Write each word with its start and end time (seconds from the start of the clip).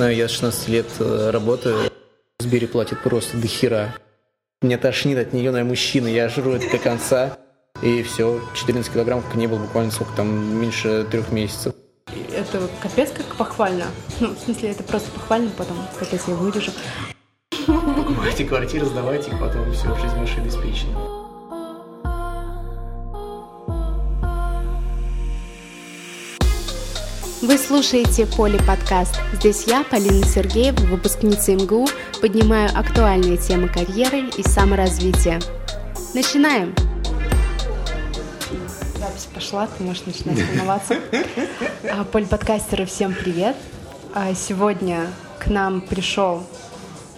Я 0.00 0.26
с 0.26 0.32
16 0.32 0.68
лет 0.68 0.86
э, 0.98 1.30
работаю. 1.30 1.88
В 2.40 2.42
Сбере 2.42 2.66
платит 2.66 3.00
просто 3.00 3.36
до 3.36 3.46
хера. 3.46 3.94
Меня 4.60 4.76
тошнит 4.76 5.16
от 5.18 5.32
нее, 5.32 5.52
я 5.56 5.64
мужчина, 5.64 6.08
я 6.08 6.28
жру 6.28 6.50
это 6.52 6.68
до 6.68 6.78
конца. 6.78 7.38
И 7.80 8.02
все, 8.02 8.40
14 8.54 8.92
килограммов 8.92 9.32
не 9.36 9.46
было 9.46 9.58
буквально 9.58 9.92
сколько 9.92 10.12
там, 10.16 10.60
меньше 10.60 11.06
трех 11.08 11.30
месяцев. 11.30 11.74
Это 12.06 12.68
капец 12.82 13.12
как 13.12 13.36
похвально. 13.36 13.84
Ну, 14.18 14.34
в 14.34 14.38
смысле, 14.38 14.70
это 14.72 14.82
просто 14.82 15.12
похвально, 15.12 15.50
потом 15.56 15.76
капец 15.96 16.22
я 16.26 16.34
выдержу. 16.34 16.72
Покупайте 17.64 18.44
квартиру, 18.44 18.86
сдавайте 18.86 19.30
их, 19.30 19.38
потом 19.38 19.72
все, 19.72 19.94
жизнь 19.94 20.16
ваша 20.16 20.40
обеспечена. 20.40 21.23
Вы 27.44 27.58
слушаете 27.58 28.26
Поли 28.26 28.58
подкаст. 28.66 29.20
Здесь 29.34 29.64
я, 29.66 29.84
Полина 29.84 30.24
Сергеева, 30.24 30.80
выпускница 30.86 31.52
МГУ, 31.52 31.86
поднимаю 32.22 32.70
актуальные 32.74 33.36
темы 33.36 33.68
карьеры 33.68 34.30
и 34.38 34.42
саморазвития. 34.42 35.42
Начинаем! 36.14 36.74
Запись 38.98 39.28
пошла, 39.34 39.66
ты 39.66 39.84
можешь 39.84 40.06
начинать 40.06 40.38
волноваться. 40.48 40.96
А, 41.92 42.04
Поль 42.04 42.24
подкастеры, 42.24 42.86
всем 42.86 43.12
привет! 43.14 43.56
А, 44.14 44.32
сегодня 44.34 45.08
к 45.38 45.48
нам 45.48 45.82
пришел 45.82 46.44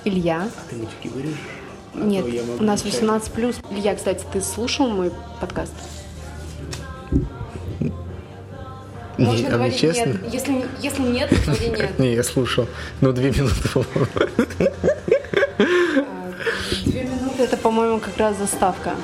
Илья. 0.05 0.49
А 0.57 0.69
ты 0.69 0.75
мультики 0.75 1.07
вырежешь? 1.07 1.39
Нет, 1.95 2.27
у 2.59 2.65
нас 2.65 2.83
18 2.83 3.31
плюс. 3.31 3.55
Илья, 3.71 3.95
кстати, 3.95 4.25
ты 4.33 4.41
слушал 4.41 4.89
мой 4.89 5.13
подкаст? 5.41 5.73
Не, 9.19 9.47
а 9.47 9.57
мне 9.57 9.73
честно? 9.73 10.11
нет. 10.11 10.33
Если, 10.33 10.65
если 10.83 11.03
нет, 11.03 11.31
то 11.31 11.53
говори 11.53 11.71
нет. 11.77 11.99
Не, 11.99 12.15
я 12.15 12.23
слушал. 12.23 12.69
Ну, 13.01 13.13
две 13.13 13.31
минуты, 13.31 13.69
по-моему. 13.69 14.07
Две 16.85 17.03
минуты 17.05 17.43
это, 17.43 17.57
по-моему, 17.57 17.99
как 18.01 18.17
раз 18.19 18.37
заставка. 18.37 18.95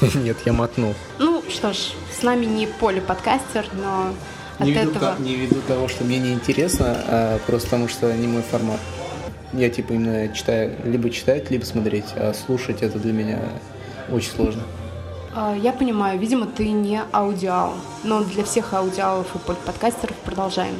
Нет, 0.14 0.36
я 0.44 0.52
мотнул. 0.52 0.94
Ну 1.18 1.42
что 1.48 1.72
ж, 1.72 1.76
с 2.18 2.22
нами 2.22 2.44
не 2.44 2.66
поле 2.66 3.00
подкастер, 3.00 3.66
но 3.72 4.14
от 4.58 4.66
Не 4.66 4.72
ввиду, 4.72 4.90
этого... 4.90 5.16
не 5.18 5.34
ввиду 5.34 5.56
того, 5.66 5.88
что 5.88 6.04
мне 6.04 6.18
не 6.18 6.32
интересно, 6.32 6.96
а 7.08 7.38
просто 7.46 7.68
потому 7.68 7.88
что 7.88 8.12
не 8.14 8.26
мой 8.26 8.42
формат. 8.42 8.80
Я 9.52 9.70
типа 9.70 9.94
именно 9.94 10.28
читаю, 10.34 10.72
либо 10.84 11.10
читать, 11.10 11.50
либо 11.50 11.64
смотреть, 11.64 12.06
а 12.14 12.34
слушать 12.34 12.82
это 12.82 12.98
для 12.98 13.12
меня 13.12 13.38
очень 14.10 14.30
сложно. 14.30 14.62
А, 15.36 15.54
Я 15.54 15.72
понимаю, 15.72 16.18
видимо, 16.18 16.46
ты 16.46 16.70
не 16.70 17.02
аудиал, 17.12 17.74
но 18.04 18.24
для 18.24 18.42
всех 18.42 18.72
аудиалов 18.72 19.26
и 19.34 19.38
подкастеров 19.38 20.16
продолжаем. 20.24 20.74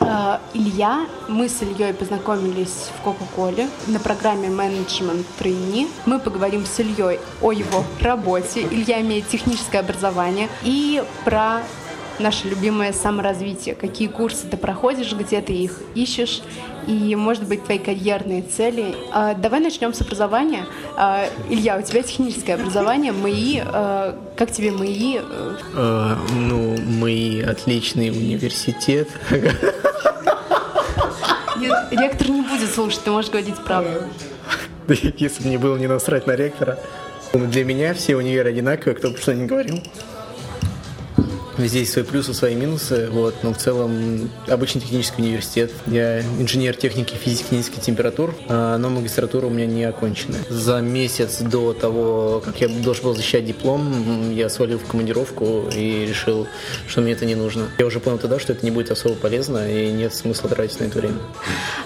А, 0.00 0.40
Илья, 0.52 1.06
мы 1.28 1.48
с 1.48 1.62
Ильей 1.62 1.94
познакомились 1.94 2.90
в 2.98 3.02
Кока-Коле 3.02 3.68
на 3.86 4.00
программе 4.00 4.48
менеджмент 4.48 5.24
трейни. 5.38 5.86
Мы 6.06 6.18
поговорим 6.18 6.66
с 6.66 6.80
Ильей 6.80 7.20
о 7.40 7.52
его 7.52 7.84
работе. 8.00 8.62
Илья 8.62 9.00
имеет 9.00 9.28
техническое 9.28 9.78
образование 9.78 10.48
и 10.64 11.04
про 11.24 11.62
наше 12.20 12.48
любимое 12.48 12.92
саморазвитие. 12.92 13.74
Какие 13.74 14.08
курсы 14.08 14.46
ты 14.46 14.56
проходишь, 14.56 15.12
где 15.12 15.40
ты 15.40 15.52
их 15.52 15.80
ищешь 15.94 16.42
и, 16.86 17.14
может 17.16 17.44
быть, 17.46 17.64
твои 17.64 17.78
карьерные 17.78 18.42
цели. 18.42 18.94
А, 19.12 19.34
Давай 19.34 19.60
начнем 19.60 19.92
с 19.92 20.00
образования. 20.00 20.64
А, 20.96 21.26
Илья, 21.50 21.76
у 21.78 21.82
тебя 21.82 22.02
техническое 22.02 22.54
образование, 22.54 23.12
МАИ. 23.12 23.62
А, 23.64 24.18
Как 24.36 24.50
тебе 24.50 24.70
МАИ? 24.70 25.20
Ну, 25.74 26.76
мы 26.78 27.44
отличный 27.46 28.10
университет. 28.10 29.08
Ректор 31.90 32.30
не 32.30 32.42
будет 32.42 32.70
слушать, 32.72 33.02
ты 33.04 33.10
можешь 33.10 33.30
говорить 33.30 33.56
правду. 33.64 34.04
Если 34.88 35.42
бы 35.42 35.48
мне 35.48 35.58
было 35.58 35.76
не 35.76 35.86
насрать 35.86 36.26
на 36.26 36.32
ректора. 36.32 36.78
Для 37.34 37.64
меня 37.64 37.92
все 37.92 38.16
универы 38.16 38.48
одинаковые, 38.50 38.96
кто 38.96 39.10
бы 39.10 39.18
что 39.18 39.34
ни 39.34 39.46
говорил. 39.46 39.82
Везде 41.58 41.80
есть 41.80 41.92
свои 41.92 42.04
плюсы, 42.04 42.32
свои 42.34 42.54
минусы, 42.54 43.08
вот, 43.10 43.34
но 43.42 43.52
в 43.52 43.58
целом 43.58 44.30
обычный 44.46 44.80
технический 44.80 45.22
университет. 45.22 45.72
Я 45.86 46.20
инженер 46.20 46.76
техники 46.76 47.16
физики 47.16 47.52
низких 47.52 47.82
температур, 47.82 48.32
а, 48.48 48.78
но 48.78 48.88
магистратура 48.90 49.46
у 49.46 49.50
меня 49.50 49.66
не 49.66 49.82
окончена. 49.84 50.36
За 50.48 50.80
месяц 50.80 51.40
до 51.40 51.72
того, 51.72 52.40
как 52.44 52.60
я 52.60 52.68
должен 52.68 53.04
был 53.04 53.14
защищать 53.16 53.44
диплом, 53.44 54.30
я 54.32 54.48
свалил 54.48 54.78
в 54.78 54.86
командировку 54.86 55.64
и 55.74 56.06
решил, 56.06 56.46
что 56.86 57.00
мне 57.00 57.12
это 57.12 57.26
не 57.26 57.34
нужно. 57.34 57.68
Я 57.76 57.86
уже 57.86 57.98
понял 57.98 58.18
тогда, 58.18 58.38
что 58.38 58.52
это 58.52 58.64
не 58.64 58.70
будет 58.70 58.92
особо 58.92 59.16
полезно 59.16 59.68
и 59.68 59.90
нет 59.90 60.14
смысла 60.14 60.48
тратить 60.48 60.78
на 60.78 60.84
это 60.84 60.98
время. 60.98 61.18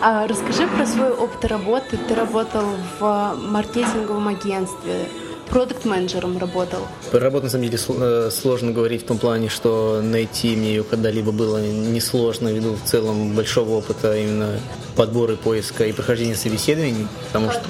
А 0.02 0.26
расскажи 0.26 0.66
про 0.66 0.86
свой 0.86 1.10
опыт 1.10 1.44
работы. 1.46 1.98
Ты 2.08 2.14
работал 2.14 2.64
в 3.00 3.36
маркетинговом 3.38 4.28
агентстве, 4.28 5.08
продукт-менеджером 5.52 6.38
работал. 6.38 6.80
Про 7.10 7.20
работу, 7.20 7.44
на 7.44 7.50
самом 7.50 7.64
деле, 7.68 7.78
э, 7.86 8.30
сложно 8.32 8.72
говорить 8.72 9.02
в 9.02 9.06
том 9.06 9.18
плане, 9.18 9.50
что 9.50 10.00
найти 10.02 10.56
мне 10.56 10.70
ее 10.70 10.82
когда-либо 10.82 11.30
было 11.30 11.58
несложно 11.58 12.48
ввиду 12.48 12.74
в 12.74 12.88
целом 12.88 13.34
большого 13.34 13.76
опыта 13.76 14.16
именно 14.16 14.58
подбора 14.96 15.34
и 15.34 15.36
поиска 15.36 15.84
и 15.84 15.92
прохождения 15.92 16.36
собеседований, 16.36 17.06
потому 17.26 17.52
что, 17.52 17.62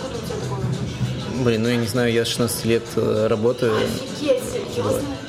блин, 1.45 1.65
ну 1.65 1.69
я 1.69 1.77
не 1.77 1.87
знаю, 1.87 2.13
я 2.13 2.25
с 2.25 2.29
16 2.29 2.65
лет 2.67 2.85
э, 2.95 3.27
работаю. 3.29 3.75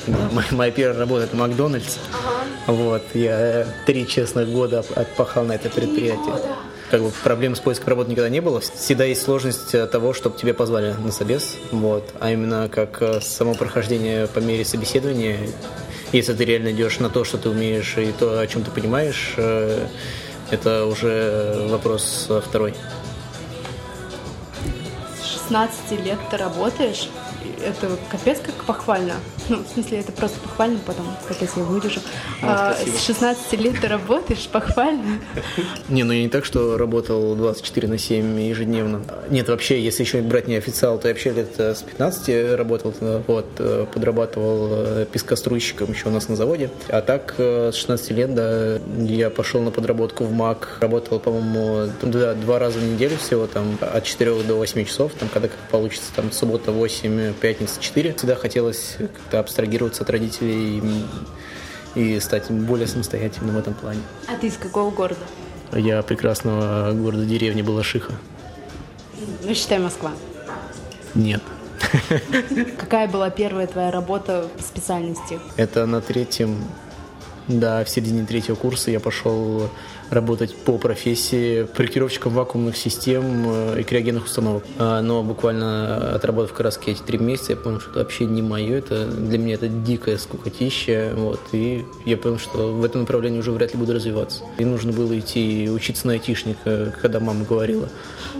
Да, 0.06 0.28
моя, 0.32 0.48
моя 0.52 0.70
первая 0.70 0.98
работа 0.98 1.24
это 1.24 1.36
Макдональдс. 1.36 1.96
Вот, 2.66 3.02
я 3.14 3.66
три 3.84 4.06
честных 4.06 4.48
года 4.48 4.84
отпахал 4.94 5.44
на 5.44 5.52
это 5.52 5.70
предприятие. 5.70 6.34
Как 6.94 7.02
бы 7.02 7.10
проблем 7.24 7.56
с 7.56 7.58
поиском 7.58 7.88
работы 7.88 8.12
никогда 8.12 8.28
не 8.28 8.38
было. 8.38 8.60
Всегда 8.60 9.02
есть 9.02 9.22
сложность 9.22 9.74
э, 9.74 9.84
того, 9.88 10.12
чтобы 10.12 10.38
тебе 10.38 10.54
позвали 10.54 10.92
на 10.92 11.10
собес. 11.10 11.56
Вот. 11.72 12.08
А 12.20 12.30
именно 12.30 12.68
как 12.68 13.02
э, 13.02 13.20
само 13.20 13.54
прохождение 13.54 14.28
по 14.28 14.38
мере 14.38 14.64
собеседования, 14.64 15.40
если 16.12 16.34
ты 16.34 16.44
реально 16.44 16.70
идешь 16.70 17.00
на 17.00 17.10
то, 17.10 17.24
что 17.24 17.36
ты 17.36 17.48
умеешь 17.48 17.98
и 17.98 18.12
то, 18.12 18.38
о 18.38 18.46
чем 18.46 18.62
ты 18.62 18.70
понимаешь, 18.70 19.34
э, 19.36 19.88
это 20.52 20.86
уже 20.86 21.66
вопрос 21.68 22.30
второй. 22.46 22.74
С 25.20 25.26
16 25.48 25.90
лет 26.04 26.18
ты 26.30 26.36
работаешь. 26.36 27.08
Это 27.64 27.98
капец 28.10 28.38
как 28.40 28.54
похвально. 28.64 29.14
Ну, 29.48 29.58
в 29.58 29.68
смысле, 29.68 30.00
это 30.00 30.12
просто 30.12 30.40
похвально, 30.40 30.78
потом 30.86 31.06
капец 31.28 31.50
я 31.56 31.62
выдержу. 31.62 32.00
А, 32.42 32.74
спасибо. 32.74 32.96
с 32.96 33.04
16 33.04 33.52
лет 33.60 33.80
ты 33.80 33.88
работаешь, 33.88 34.48
похвально. 34.48 35.20
Не, 35.88 36.02
ну 36.04 36.12
я 36.12 36.22
не 36.22 36.28
так, 36.28 36.44
что 36.44 36.78
работал 36.78 37.34
24 37.34 37.88
на 37.88 37.98
7 37.98 38.40
ежедневно. 38.40 39.02
Нет, 39.30 39.48
вообще, 39.48 39.80
если 39.80 40.02
еще 40.02 40.20
брать 40.22 40.48
не 40.48 40.56
официал, 40.56 40.98
то 40.98 41.08
я 41.08 41.14
вообще 41.14 41.30
лет 41.32 41.48
э, 41.58 41.74
с 41.74 41.82
15 41.82 42.56
работал, 42.56 42.94
э, 43.00 43.22
вот, 43.26 43.46
э, 43.58 43.86
подрабатывал 43.92 45.04
пескоструйщиком 45.06 45.92
еще 45.92 46.08
у 46.08 46.12
нас 46.12 46.28
на 46.28 46.36
заводе. 46.36 46.70
А 46.88 47.02
так, 47.02 47.34
с 47.38 47.74
16 47.74 48.10
лет, 48.12 48.34
да, 48.34 48.78
я 48.98 49.30
пошел 49.30 49.60
на 49.60 49.70
подработку 49.70 50.24
в 50.24 50.32
МАК, 50.32 50.78
работал, 50.80 51.20
по-моему, 51.20 51.90
два, 52.02 52.34
два 52.34 52.58
раза 52.58 52.78
в 52.78 52.84
неделю 52.84 53.16
всего, 53.18 53.46
там, 53.46 53.78
от 53.80 54.04
4 54.04 54.42
до 54.42 54.54
8 54.54 54.84
часов, 54.84 55.12
там, 55.18 55.28
когда 55.28 55.48
как 55.48 55.58
получится, 55.70 56.10
там, 56.14 56.32
суббота 56.32 56.72
8, 56.72 57.33
пятница 57.34 57.80
4. 57.80 58.14
Всегда 58.14 58.34
хотелось 58.34 58.96
как-то 58.98 59.40
абстрагироваться 59.40 60.02
от 60.02 60.10
родителей 60.10 60.82
и, 61.94 62.14
и 62.16 62.20
стать 62.20 62.50
более 62.50 62.86
самостоятельным 62.86 63.54
в 63.54 63.58
этом 63.58 63.74
плане. 63.74 64.00
А 64.28 64.36
ты 64.36 64.48
из 64.48 64.56
какого 64.56 64.90
города? 64.90 65.20
Я 65.72 66.02
прекрасного 66.02 66.92
города 66.92 67.24
деревни 67.24 67.62
Балашиха. 67.62 68.12
Ну, 69.42 69.54
считай, 69.54 69.78
Москва. 69.78 70.12
Нет. 71.14 71.42
Какая 72.78 73.08
была 73.08 73.30
первая 73.30 73.66
твоя 73.66 73.90
работа 73.90 74.48
по 74.56 74.62
специальности? 74.62 75.38
Это 75.56 75.86
на 75.86 76.00
третьем, 76.00 76.56
да, 77.48 77.84
в 77.84 77.88
середине 77.88 78.24
третьего 78.24 78.54
курса 78.54 78.90
я 78.90 79.00
пошел 79.00 79.68
работать 80.10 80.54
по 80.54 80.78
профессии 80.78 81.64
проектировщиком 81.64 82.32
вакуумных 82.32 82.76
систем 82.76 83.44
э, 83.46 83.80
и 83.80 83.82
криогенных 83.82 84.24
установок. 84.24 84.64
А, 84.78 85.02
Но 85.02 85.22
буквально 85.22 86.14
отработав 86.14 86.52
как 86.52 86.60
раз 86.60 86.80
эти 86.86 87.00
три 87.00 87.18
месяца, 87.18 87.52
я 87.52 87.56
понял, 87.56 87.80
что 87.80 87.90
это 87.90 87.98
вообще 88.00 88.26
не 88.26 88.42
мое, 88.42 88.78
это 88.78 89.06
для 89.06 89.38
меня 89.38 89.54
это 89.54 89.68
дикая 89.68 90.18
скукотища, 90.18 91.12
вот, 91.16 91.40
и 91.52 91.84
я 92.04 92.16
понял, 92.16 92.38
что 92.38 92.72
в 92.72 92.84
этом 92.84 93.02
направлении 93.02 93.38
уже 93.38 93.50
вряд 93.50 93.74
ли 93.74 93.80
буду 93.80 93.94
развиваться. 93.94 94.44
И 94.58 94.64
нужно 94.64 94.92
было 94.92 95.18
идти 95.18 95.68
учиться 95.70 96.06
на 96.06 96.14
айтишника, 96.14 96.94
когда 97.00 97.20
мама 97.20 97.44
говорила. 97.44 97.88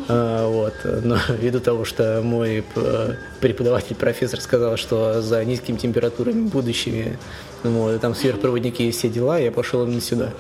А, 0.09 0.49
Вот. 0.49 0.75
Но 0.85 1.19
ввиду 1.29 1.61
того, 1.61 1.85
что 1.85 2.21
мой 2.23 2.65
э, 2.77 3.15
преподаватель, 3.41 3.97
профессор 3.97 4.41
сказал, 4.41 4.77
что 4.77 5.21
за 5.23 5.45
низкими 5.45 5.77
температурами 5.77 6.49
будущими, 6.49 7.19
и 7.65 7.99
там 7.99 8.15
сверхпроводники 8.15 8.83
и 8.83 8.91
все 8.91 9.09
дела, 9.09 9.39
я 9.39 9.51
пошел 9.51 9.85
именно 9.85 10.01
сюда. 10.01 10.31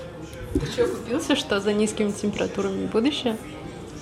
Ты 0.55 0.67
что, 0.67 0.87
купился, 0.87 1.37
что 1.37 1.61
за 1.61 1.73
низкими 1.73 2.11
температурами 2.11 2.87
будущее? 2.87 3.37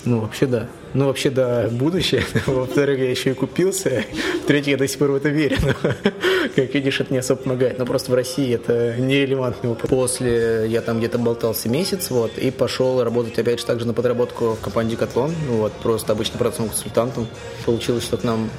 Ну, 0.04 0.20
вообще 0.20 0.46
да. 0.46 0.68
Ну, 0.94 1.06
вообще 1.06 1.30
да, 1.30 1.68
будущее. 1.70 2.24
Во-вторых, 2.46 2.98
я 2.98 3.10
еще 3.10 3.30
и 3.30 3.34
купился. 3.34 4.04
В-третьих, 4.42 4.72
я 4.72 4.76
до 4.76 4.88
сих 4.88 4.98
пор 4.98 5.12
в 5.12 5.14
это 5.14 5.28
верю. 5.28 5.56
Но, 5.62 5.72
как 6.56 6.74
видишь, 6.74 7.00
это 7.00 7.12
не 7.12 7.18
особо 7.18 7.42
помогает. 7.42 7.78
Но 7.78 7.86
просто 7.86 8.10
в 8.10 8.14
России 8.14 8.52
это 8.52 8.96
нерелевантный 8.98 9.70
опыт. 9.70 9.88
После 9.88 10.66
я 10.68 10.80
там 10.80 10.98
где-то 10.98 11.18
болтался 11.18 11.68
месяц, 11.68 12.10
вот, 12.10 12.36
и 12.36 12.50
пошел 12.50 13.02
работать 13.02 13.38
опять 13.38 13.60
же 13.60 13.66
также 13.66 13.86
на 13.86 13.94
подработку 13.94 14.54
в 14.54 14.60
компании 14.60 14.98
Decathlon. 14.98 15.32
Вот, 15.48 15.72
просто 15.74 16.12
обычно 16.12 16.36
продавцом 16.36 16.68
консультантом. 16.68 17.28
Получилось, 17.64 18.02
что 18.02 18.16
к 18.16 18.24
нам 18.24 18.50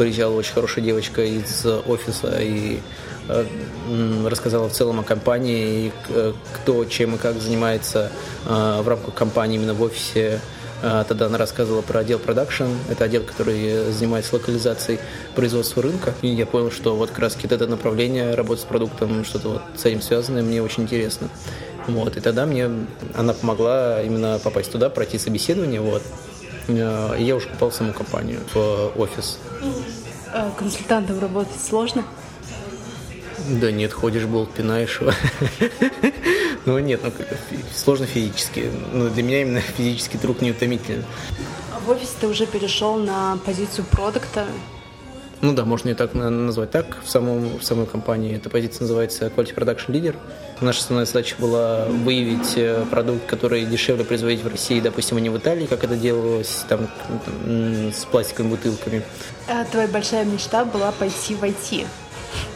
приезжала 0.00 0.34
очень 0.34 0.54
хорошая 0.54 0.82
девочка 0.82 1.22
из 1.22 1.66
офиса 1.66 2.40
и 2.40 2.80
э, 3.28 3.44
рассказала 4.26 4.66
в 4.70 4.72
целом 4.72 5.00
о 5.00 5.02
компании, 5.02 5.88
и 5.88 5.92
э, 6.08 6.32
кто 6.54 6.86
чем 6.86 7.16
и 7.16 7.18
как 7.18 7.38
занимается 7.38 8.10
э, 8.46 8.80
в 8.80 8.88
рамках 8.88 9.12
компании 9.12 9.56
именно 9.56 9.74
в 9.74 9.82
офисе 9.82 10.40
тогда 10.80 11.26
она 11.26 11.36
рассказывала 11.36 11.82
про 11.82 12.00
отдел 12.00 12.18
продакшн. 12.18 12.64
Это 12.88 13.04
отдел, 13.04 13.22
который 13.22 13.92
занимается 13.92 14.36
локализацией 14.36 14.98
производства 15.34 15.82
рынка. 15.82 16.14
И 16.22 16.28
я 16.28 16.46
понял, 16.46 16.70
что 16.70 16.96
вот 16.96 17.10
как 17.10 17.18
раз 17.18 17.36
это 17.42 17.66
направление 17.66 18.34
работы 18.34 18.62
с 18.62 18.64
продуктом, 18.64 19.22
что-то 19.26 19.48
вот 19.50 19.62
с 19.76 19.84
этим 19.84 20.00
связанное, 20.00 20.42
мне 20.42 20.62
очень 20.62 20.84
интересно. 20.84 21.28
Вот. 21.86 22.16
И 22.16 22.20
тогда 22.20 22.46
мне 22.46 22.70
она 23.14 23.34
помогла 23.34 24.00
именно 24.00 24.40
попасть 24.42 24.72
туда, 24.72 24.88
пройти 24.88 25.18
собеседование. 25.18 25.82
Вот. 25.82 26.00
И 26.68 26.74
я 26.74 27.36
уже 27.36 27.48
попал 27.48 27.70
в 27.70 27.74
саму 27.74 27.92
компанию, 27.92 28.40
в 28.54 28.92
офис. 28.96 29.38
А 30.32 30.50
консультантом 30.56 31.18
работать 31.18 31.60
сложно? 31.60 32.04
Да 33.48 33.72
нет, 33.72 33.92
ходишь, 33.92 34.24
болт 34.24 34.50
пинаешь. 34.50 35.00
Ну 36.66 36.78
нет, 36.78 37.00
ну 37.02 37.10
сложно 37.74 38.04
физически. 38.04 38.70
Но 38.92 39.04
ну, 39.04 39.10
для 39.10 39.22
меня 39.22 39.40
именно 39.40 39.60
физический 39.76 40.18
труд 40.18 40.42
не 40.42 40.50
утомительный. 40.50 41.04
В 41.86 41.90
офисе 41.90 42.12
ты 42.20 42.26
уже 42.26 42.46
перешел 42.46 42.96
на 42.96 43.38
позицию 43.44 43.86
продукта. 43.90 44.46
Ну 45.42 45.54
да, 45.54 45.64
можно 45.64 45.88
и 45.88 45.94
так 45.94 46.12
назвать 46.14 46.70
так. 46.70 46.98
В, 47.02 47.08
самом, 47.08 47.58
в 47.58 47.64
самой 47.64 47.86
компании 47.86 48.36
эта 48.36 48.50
позиция 48.50 48.82
называется 48.82 49.26
Quality 49.26 49.54
Production 49.54 49.88
Leader. 49.88 50.16
Наша 50.60 50.80
основная 50.80 51.06
задача 51.06 51.36
была 51.38 51.86
выявить 51.86 52.52
э, 52.56 52.84
продукт, 52.90 53.24
который 53.26 53.64
дешевле 53.64 54.04
производить 54.04 54.42
в 54.42 54.48
России, 54.48 54.80
допустим, 54.80 55.16
а 55.16 55.20
не 55.20 55.30
в 55.30 55.38
Италии, 55.38 55.64
как 55.64 55.82
это 55.82 55.96
делалось 55.96 56.64
там, 56.68 56.88
с 57.46 58.04
пластиковыми 58.04 58.50
бутылками. 58.50 59.02
А 59.48 59.64
твоя 59.64 59.88
большая 59.88 60.26
мечта 60.26 60.66
была 60.66 60.92
пойти 60.92 61.34
в 61.34 61.42
IT. 61.42 61.86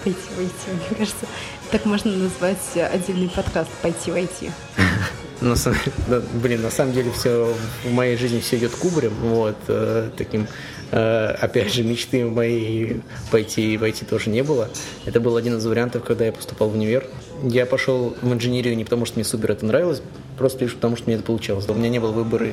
Пойти 0.04 0.20
в 0.36 0.40
IT, 0.40 0.52
мне 0.68 0.98
кажется. 0.98 1.26
Так 1.70 1.86
можно 1.86 2.10
назвать 2.10 2.76
отдельный 2.76 3.30
подкаст 3.30 3.70
«Пойти 3.80 4.10
войти». 4.10 4.50
На 5.44 5.56
самом, 5.56 5.78
блин, 6.42 6.62
на 6.62 6.70
самом 6.70 6.94
деле 6.94 7.10
все 7.12 7.54
в 7.84 7.92
моей 7.92 8.16
жизни 8.16 8.40
все 8.40 8.56
идет 8.56 8.74
кубарем, 8.74 9.12
вот, 9.20 9.56
э, 9.68 10.08
таким, 10.16 10.46
э, 10.90 11.26
опять 11.38 11.72
же, 11.72 11.84
мечты 11.84 12.24
моей 12.24 13.02
пойти 13.30 13.76
войти 13.76 14.06
тоже 14.06 14.30
не 14.30 14.42
было. 14.42 14.70
Это 15.04 15.20
был 15.20 15.36
один 15.36 15.58
из 15.58 15.66
вариантов, 15.66 16.02
когда 16.02 16.24
я 16.24 16.32
поступал 16.32 16.70
в 16.70 16.74
универ. 16.74 17.06
Я 17.42 17.66
пошел 17.66 18.16
в 18.22 18.32
инженерию 18.32 18.74
не 18.74 18.84
потому, 18.84 19.04
что 19.04 19.16
мне 19.16 19.24
супер 19.24 19.52
это 19.52 19.66
нравилось, 19.66 20.00
просто 20.38 20.64
лишь 20.64 20.74
потому, 20.74 20.96
что 20.96 21.06
мне 21.06 21.16
это 21.16 21.24
получалось. 21.24 21.68
У 21.68 21.74
меня 21.74 21.90
не 21.90 21.98
было 21.98 22.12
выбора 22.12 22.46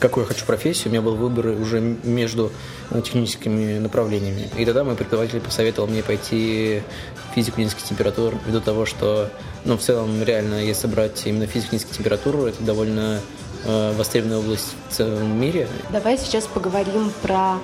какую 0.00 0.24
я 0.24 0.28
хочу 0.28 0.44
профессию, 0.44 0.88
у 0.88 0.90
меня 0.90 1.02
был 1.02 1.14
выбор 1.14 1.48
уже 1.48 1.80
между 1.80 2.50
э, 2.90 3.00
техническими 3.02 3.78
направлениями. 3.78 4.48
И 4.56 4.64
тогда 4.64 4.82
мой 4.82 4.96
преподаватель 4.96 5.40
посоветовал 5.40 5.88
мне 5.88 6.02
пойти 6.02 6.82
в 7.30 7.34
физику 7.34 7.60
низких 7.60 7.84
температур, 7.84 8.34
ввиду 8.46 8.60
того, 8.60 8.86
что, 8.86 9.30
ну, 9.64 9.76
в 9.76 9.80
целом, 9.80 10.22
реально, 10.22 10.64
если 10.64 10.88
брать 10.88 11.22
именно 11.26 11.46
физику 11.46 11.74
низких 11.74 11.96
температур, 11.96 12.46
это 12.46 12.62
довольно 12.62 13.20
э, 13.64 13.92
востребованная 13.96 14.38
область 14.38 14.74
в 14.88 14.92
целом 14.92 15.38
мире. 15.40 15.68
Давай 15.90 16.18
сейчас 16.18 16.46
поговорим 16.46 17.12
про 17.22 17.58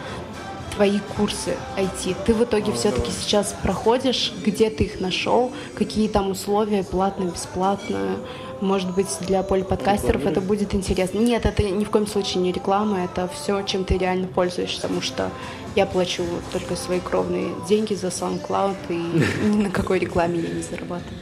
твои 0.77 1.01
курсы 1.17 1.57
IT. 1.77 2.17
Ты 2.25 2.35
в 2.35 2.45
итоге 2.45 2.73
все-таки 2.73 3.11
сейчас 3.11 3.55
проходишь, 3.63 4.33
где 4.45 4.71
ты 4.71 4.85
их 4.85 5.01
нашел, 5.01 5.51
какие 5.75 6.09
там 6.09 6.31
условия, 6.31 6.85
платно, 6.85 7.25
бесплатно, 7.25 8.19
может 8.61 8.95
быть, 8.95 9.09
для 9.21 9.43
полиподкастеров 9.43 10.25
это 10.25 10.41
будет 10.41 10.75
интересно. 10.75 11.19
Нет, 11.19 11.45
это 11.47 11.63
ни 11.63 11.85
в 11.85 11.91
коем 11.91 12.07
случае 12.07 12.43
не 12.43 12.53
реклама, 12.53 13.05
это 13.05 13.29
все, 13.29 13.63
чем 13.63 13.85
ты 13.85 13.99
реально 13.99 14.29
пользуешься, 14.29 14.83
потому 14.83 15.03
что 15.03 15.31
я 15.75 15.87
плачу 15.87 16.25
только 16.53 16.77
свои 16.77 17.01
кровные 17.01 17.53
деньги 17.69 17.95
за 17.95 18.09
SoundCloud, 18.09 18.77
и 18.89 19.47
ни 19.47 19.63
на 19.65 19.71
какой 19.71 19.99
рекламе 19.99 20.41
я 20.41 20.49
не 20.49 20.63
зарабатываю. 20.63 21.19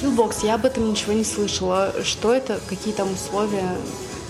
Skillbox, 0.00 0.44
я 0.44 0.54
об 0.54 0.64
этом 0.64 0.90
ничего 0.90 1.12
не 1.12 1.24
слышала. 1.24 1.92
Что 2.02 2.34
это? 2.34 2.60
Какие 2.68 2.92
там 2.92 3.12
условия? 3.12 3.76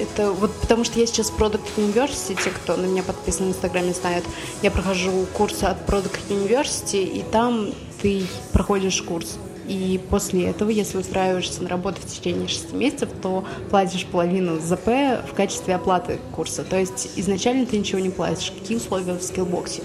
Это 0.02 0.32
вот 0.32 0.52
потому 0.60 0.84
что 0.84 0.98
я 0.98 1.06
сейчас 1.06 1.30
Product 1.30 1.62
University, 1.76 2.50
кто 2.50 2.76
на 2.76 2.86
меня 2.86 3.02
подписан 3.02 3.46
в 3.46 3.50
Инстаграме, 3.50 3.92
знают, 3.92 4.24
я 4.62 4.70
прохожу 4.70 5.26
курсы 5.32 5.64
от 5.64 5.88
Product 5.88 6.18
University, 6.28 7.04
и 7.04 7.24
там 7.30 7.72
ты 8.00 8.24
проходишь 8.52 9.00
курс 9.02 9.38
и 9.68 10.00
после 10.10 10.46
этого, 10.46 10.70
если 10.70 10.98
устраиваешься 10.98 11.62
на 11.62 11.68
работу 11.68 12.00
в 12.00 12.06
течение 12.06 12.48
6 12.48 12.72
месяцев, 12.72 13.08
то 13.22 13.44
платишь 13.70 14.04
половину 14.06 14.58
ЗП 14.58 14.88
в 15.30 15.34
качестве 15.34 15.76
оплаты 15.76 16.18
курса. 16.34 16.64
То 16.64 16.78
есть 16.78 17.10
изначально 17.16 17.64
ты 17.66 17.78
ничего 17.78 18.00
не 18.00 18.10
платишь. 18.10 18.50
Какие 18.50 18.78
условия 18.78 19.14
в 19.14 19.22
Skillbox'е? 19.22 19.82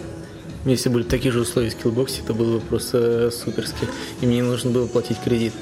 Если 0.65 0.89
были 0.89 1.03
такие 1.03 1.31
же 1.31 1.41
условия 1.41 1.69
в 1.69 1.73
Skillbox'е, 1.73 2.21
то 2.25 2.33
было 2.33 2.57
бы 2.57 2.59
просто 2.59 3.31
суперски. 3.31 3.87
И 4.21 4.25
мне 4.25 4.37
не 4.37 4.41
нужно 4.41 4.71
было 4.71 4.87
платить 4.87 5.19
кредит. 5.23 5.53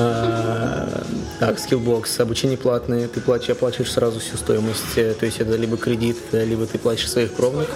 А, 0.00 1.02
так, 1.40 1.58
Skillbox, 1.58 2.20
обучение 2.20 2.56
платное, 2.56 3.08
ты 3.08 3.20
платишь, 3.20 3.50
оплачиваешь 3.50 3.90
сразу 3.90 4.20
всю 4.20 4.36
стоимость, 4.36 4.94
то 4.94 5.26
есть 5.26 5.40
это 5.40 5.56
либо 5.56 5.76
кредит, 5.76 6.18
либо 6.30 6.66
ты 6.66 6.78
платишь 6.78 7.10
своих 7.10 7.34
кровных. 7.34 7.68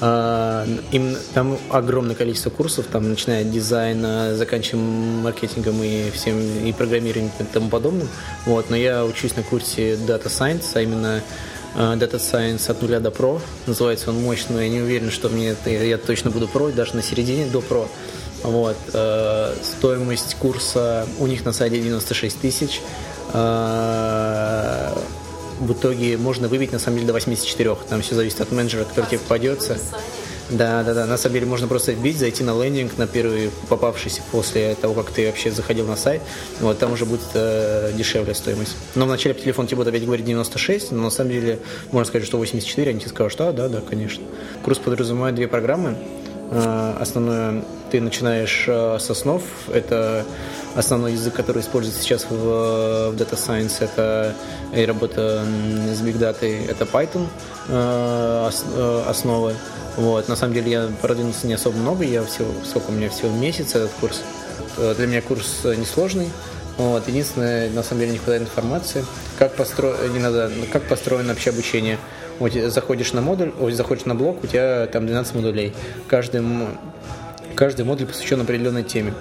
А, 0.00 0.64
им, 0.92 1.16
там 1.34 1.58
огромное 1.70 2.14
количество 2.14 2.50
курсов, 2.50 2.86
там 2.92 3.08
начиная 3.08 3.42
от 3.42 3.50
дизайна, 3.50 4.36
заканчивая 4.36 4.80
маркетингом 4.80 5.82
и 5.82 6.10
всем 6.10 6.38
и 6.64 6.72
программированием 6.72 7.32
и 7.40 7.44
тому 7.44 7.68
подобным. 7.68 8.08
Вот, 8.46 8.70
но 8.70 8.76
я 8.76 9.04
учусь 9.04 9.34
на 9.34 9.42
курсе 9.42 9.94
Data 9.94 10.26
Science, 10.26 10.66
а 10.74 10.82
именно 10.82 11.20
а, 11.74 11.96
Data 11.96 12.18
Science 12.18 12.70
от 12.70 12.80
нуля 12.80 13.00
до 13.00 13.10
про. 13.10 13.40
Называется 13.66 14.10
он 14.10 14.22
мощно, 14.22 14.54
но 14.56 14.62
я 14.62 14.68
не 14.68 14.80
уверен, 14.80 15.10
что 15.10 15.28
мне 15.30 15.48
это, 15.48 15.70
я 15.70 15.98
точно 15.98 16.30
буду 16.30 16.46
про, 16.46 16.68
даже 16.68 16.94
на 16.94 17.02
середине 17.02 17.46
до 17.46 17.60
про. 17.60 17.88
Вот. 18.42 18.76
Э, 18.92 19.54
стоимость 19.62 20.36
курса 20.36 21.06
у 21.18 21.26
них 21.26 21.44
на 21.44 21.52
сайте 21.52 21.80
96 21.80 22.40
тысяч. 22.40 22.80
Э, 23.32 24.92
в 25.60 25.72
итоге 25.72 26.16
можно 26.16 26.48
выбить 26.48 26.72
на 26.72 26.78
самом 26.78 26.98
деле 26.98 27.08
до 27.08 27.12
84. 27.14 27.76
Там 27.88 28.02
все 28.02 28.14
зависит 28.14 28.40
от 28.40 28.52
менеджера, 28.52 28.84
который 28.84 29.06
тебе 29.06 29.18
попадется. 29.18 29.78
Да, 30.50 30.82
да, 30.82 30.94
да. 30.94 31.06
На 31.06 31.18
самом 31.18 31.34
деле 31.34 31.46
можно 31.46 31.68
просто 31.68 31.92
вбить, 31.92 32.16
зайти 32.18 32.42
на 32.42 32.60
лендинг, 32.62 32.96
на 32.96 33.06
первый 33.06 33.50
попавшийся 33.68 34.22
после 34.30 34.74
того, 34.76 34.94
как 34.94 35.12
ты 35.12 35.26
вообще 35.26 35.50
заходил 35.50 35.86
на 35.86 35.96
сайт. 35.96 36.22
Вот 36.60 36.78
там 36.78 36.92
уже 36.92 37.04
будет 37.04 37.20
э, 37.34 37.92
дешевле 37.94 38.34
стоимость. 38.34 38.76
Но 38.94 39.04
вначале 39.04 39.34
по 39.34 39.42
телефону 39.42 39.68
тебе 39.68 39.76
будут 39.76 39.88
опять 39.88 40.06
говорить 40.06 40.24
96, 40.24 40.92
но 40.92 41.02
на 41.02 41.10
самом 41.10 41.32
деле 41.32 41.58
можно 41.92 42.08
сказать, 42.08 42.26
что 42.26 42.38
84, 42.38 42.90
они 42.90 43.00
тебе 43.00 43.10
скажут, 43.10 43.32
что 43.32 43.52
да, 43.52 43.68
да, 43.68 43.80
конечно. 43.80 44.24
Курс 44.62 44.78
подразумевает 44.78 45.34
две 45.34 45.48
программы. 45.48 45.98
Э, 46.50 46.96
основное, 47.00 47.62
ты 47.90 48.00
начинаешь 48.00 48.64
э, 48.66 48.98
с 48.98 49.10
основ. 49.10 49.42
Это 49.72 50.24
основной 50.74 51.12
язык, 51.12 51.34
который 51.34 51.62
используется 51.62 52.02
сейчас 52.02 52.24
в, 52.24 52.34
в 52.34 53.14
Data 53.14 53.34
Science, 53.34 53.76
это 53.80 54.34
и 54.74 54.84
работа 54.84 55.44
с 55.92 56.00
Big 56.02 56.18
Data, 56.18 56.70
это 56.70 56.84
Python 56.84 57.26
э, 57.68 58.50
э, 58.76 59.02
основы. 59.06 59.54
Вот. 59.96 60.28
На 60.28 60.36
самом 60.36 60.54
деле 60.54 60.70
я 60.70 60.88
продвинулся 61.02 61.46
не 61.46 61.54
особо 61.54 61.76
много, 61.76 62.04
я 62.04 62.24
всего, 62.24 62.48
сколько 62.64 62.90
у 62.90 62.92
меня 62.92 63.10
всего 63.10 63.30
месяц 63.30 63.74
этот 63.74 63.90
курс. 64.00 64.22
Э, 64.78 64.94
для 64.96 65.06
меня 65.06 65.22
курс 65.22 65.64
несложный. 65.64 66.30
Вот. 66.76 67.08
Единственное, 67.08 67.68
на 67.70 67.82
самом 67.82 68.00
деле 68.00 68.12
не 68.12 68.18
хватает 68.18 68.42
информации, 68.42 69.04
как, 69.38 69.54
постро... 69.54 69.94
не 70.12 70.20
надо... 70.20 70.50
как 70.72 70.84
построено 70.84 71.30
вообще 71.30 71.50
обучение. 71.50 71.98
Вот 72.38 72.52
заходишь 72.52 73.12
на 73.12 73.20
модуль, 73.20 73.52
ой, 73.60 73.72
заходишь 73.72 74.04
на 74.04 74.14
блок, 74.14 74.44
у 74.44 74.46
тебя 74.46 74.86
там 74.86 75.06
12 75.06 75.34
модулей. 75.34 75.72
Каждый, 76.06 76.42
каждый 77.54 77.84
модуль 77.84 78.06
посвящен 78.06 78.40
определенной 78.40 78.84
теме. 78.84 79.14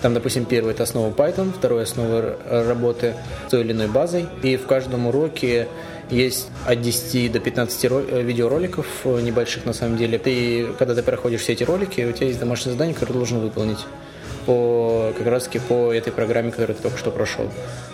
Там, 0.00 0.14
допустим, 0.14 0.46
первый– 0.46 0.70
это 0.74 0.82
основа 0.82 1.12
Python, 1.12 1.52
второй– 1.56 1.82
основа 1.84 2.36
работы 2.48 3.14
с 3.46 3.50
той 3.50 3.60
или 3.60 3.72
иной 3.72 3.86
базой. 3.86 4.26
И 4.42 4.56
в 4.56 4.66
каждом 4.66 5.06
уроке 5.06 5.68
есть 6.10 6.48
от 6.66 6.80
10 6.80 7.30
до 7.30 7.40
15 7.40 7.84
э, 7.84 8.22
видеороликов 8.22 8.86
э, 9.04 9.20
небольших 9.20 9.64
на 9.64 9.72
самом 9.72 9.96
деле. 9.96 10.18
Ты, 10.18 10.72
когда 10.78 10.94
ты 10.94 11.02
проходишь 11.02 11.42
все 11.42 11.52
эти 11.52 11.62
ролики, 11.62 12.02
у 12.02 12.12
тебя 12.12 12.26
есть 12.26 12.40
домашнее 12.40 12.72
задание, 12.72 12.94
которое 12.94 13.12
ты 13.12 13.18
должен 13.18 13.38
выполнить 13.38 13.78
по, 14.46 15.12
как 15.16 15.26
раз 15.26 15.44
таки 15.44 15.58
по 15.58 15.92
этой 15.92 16.12
программе, 16.12 16.50
которую 16.50 16.76
ты 16.76 16.82
только 16.82 16.98
что 16.98 17.10
прошел. 17.10 17.50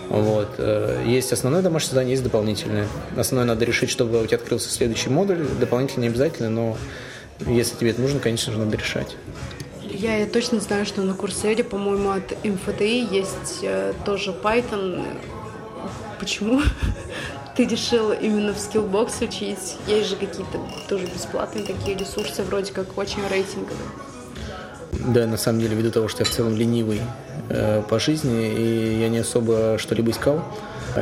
Вот. 0.09 0.55
Э, 0.57 1.03
есть 1.05 1.31
основное 1.31 1.61
домашнее 1.61 1.91
задание, 1.91 2.11
есть 2.11 2.23
дополнительное. 2.23 2.87
Основное 3.17 3.47
надо 3.47 3.65
решить, 3.65 3.89
чтобы 3.89 4.21
у 4.21 4.25
тебя 4.25 4.37
открылся 4.37 4.69
следующий 4.69 5.09
модуль. 5.09 5.45
Дополнительно 5.59 6.03
не 6.03 6.09
обязательно, 6.09 6.49
но 6.49 6.77
если 7.47 7.75
тебе 7.75 7.91
это 7.91 8.01
нужно, 8.01 8.19
конечно 8.19 8.51
же, 8.51 8.59
надо 8.59 8.77
решать. 8.77 9.15
Я, 9.83 10.25
точно 10.27 10.59
знаю, 10.59 10.85
что 10.85 11.01
на 11.01 11.13
Курсере, 11.13 11.63
по-моему, 11.63 12.11
от 12.11 12.31
МФТИ 12.43 13.13
есть 13.13 13.59
э, 13.63 13.93
тоже 14.05 14.31
Python. 14.31 15.05
Почему? 16.19 16.61
ты 17.59 17.65
решил 17.65 18.13
именно 18.13 18.53
в 18.53 18.57
Skillbox 18.57 19.21
учить? 19.21 19.75
Есть 19.85 20.07
же 20.07 20.15
какие-то 20.15 20.59
тоже 20.87 21.07
бесплатные 21.07 21.65
такие 21.65 21.97
ресурсы, 21.97 22.41
вроде 22.43 22.71
как 22.71 22.97
очень 22.97 23.27
рейтинговые. 23.27 23.77
Да, 25.05 25.27
на 25.27 25.37
самом 25.37 25.61
деле, 25.61 25.75
ввиду 25.75 25.91
того, 25.91 26.07
что 26.07 26.23
я 26.23 26.25
в 26.25 26.29
целом 26.29 26.55
ленивый 26.55 27.01
э, 27.49 27.81
по 27.87 27.99
жизни, 27.99 28.51
и 28.51 28.99
я 28.99 29.09
не 29.09 29.19
особо 29.19 29.77
что-либо 29.77 30.11
искал, 30.11 30.43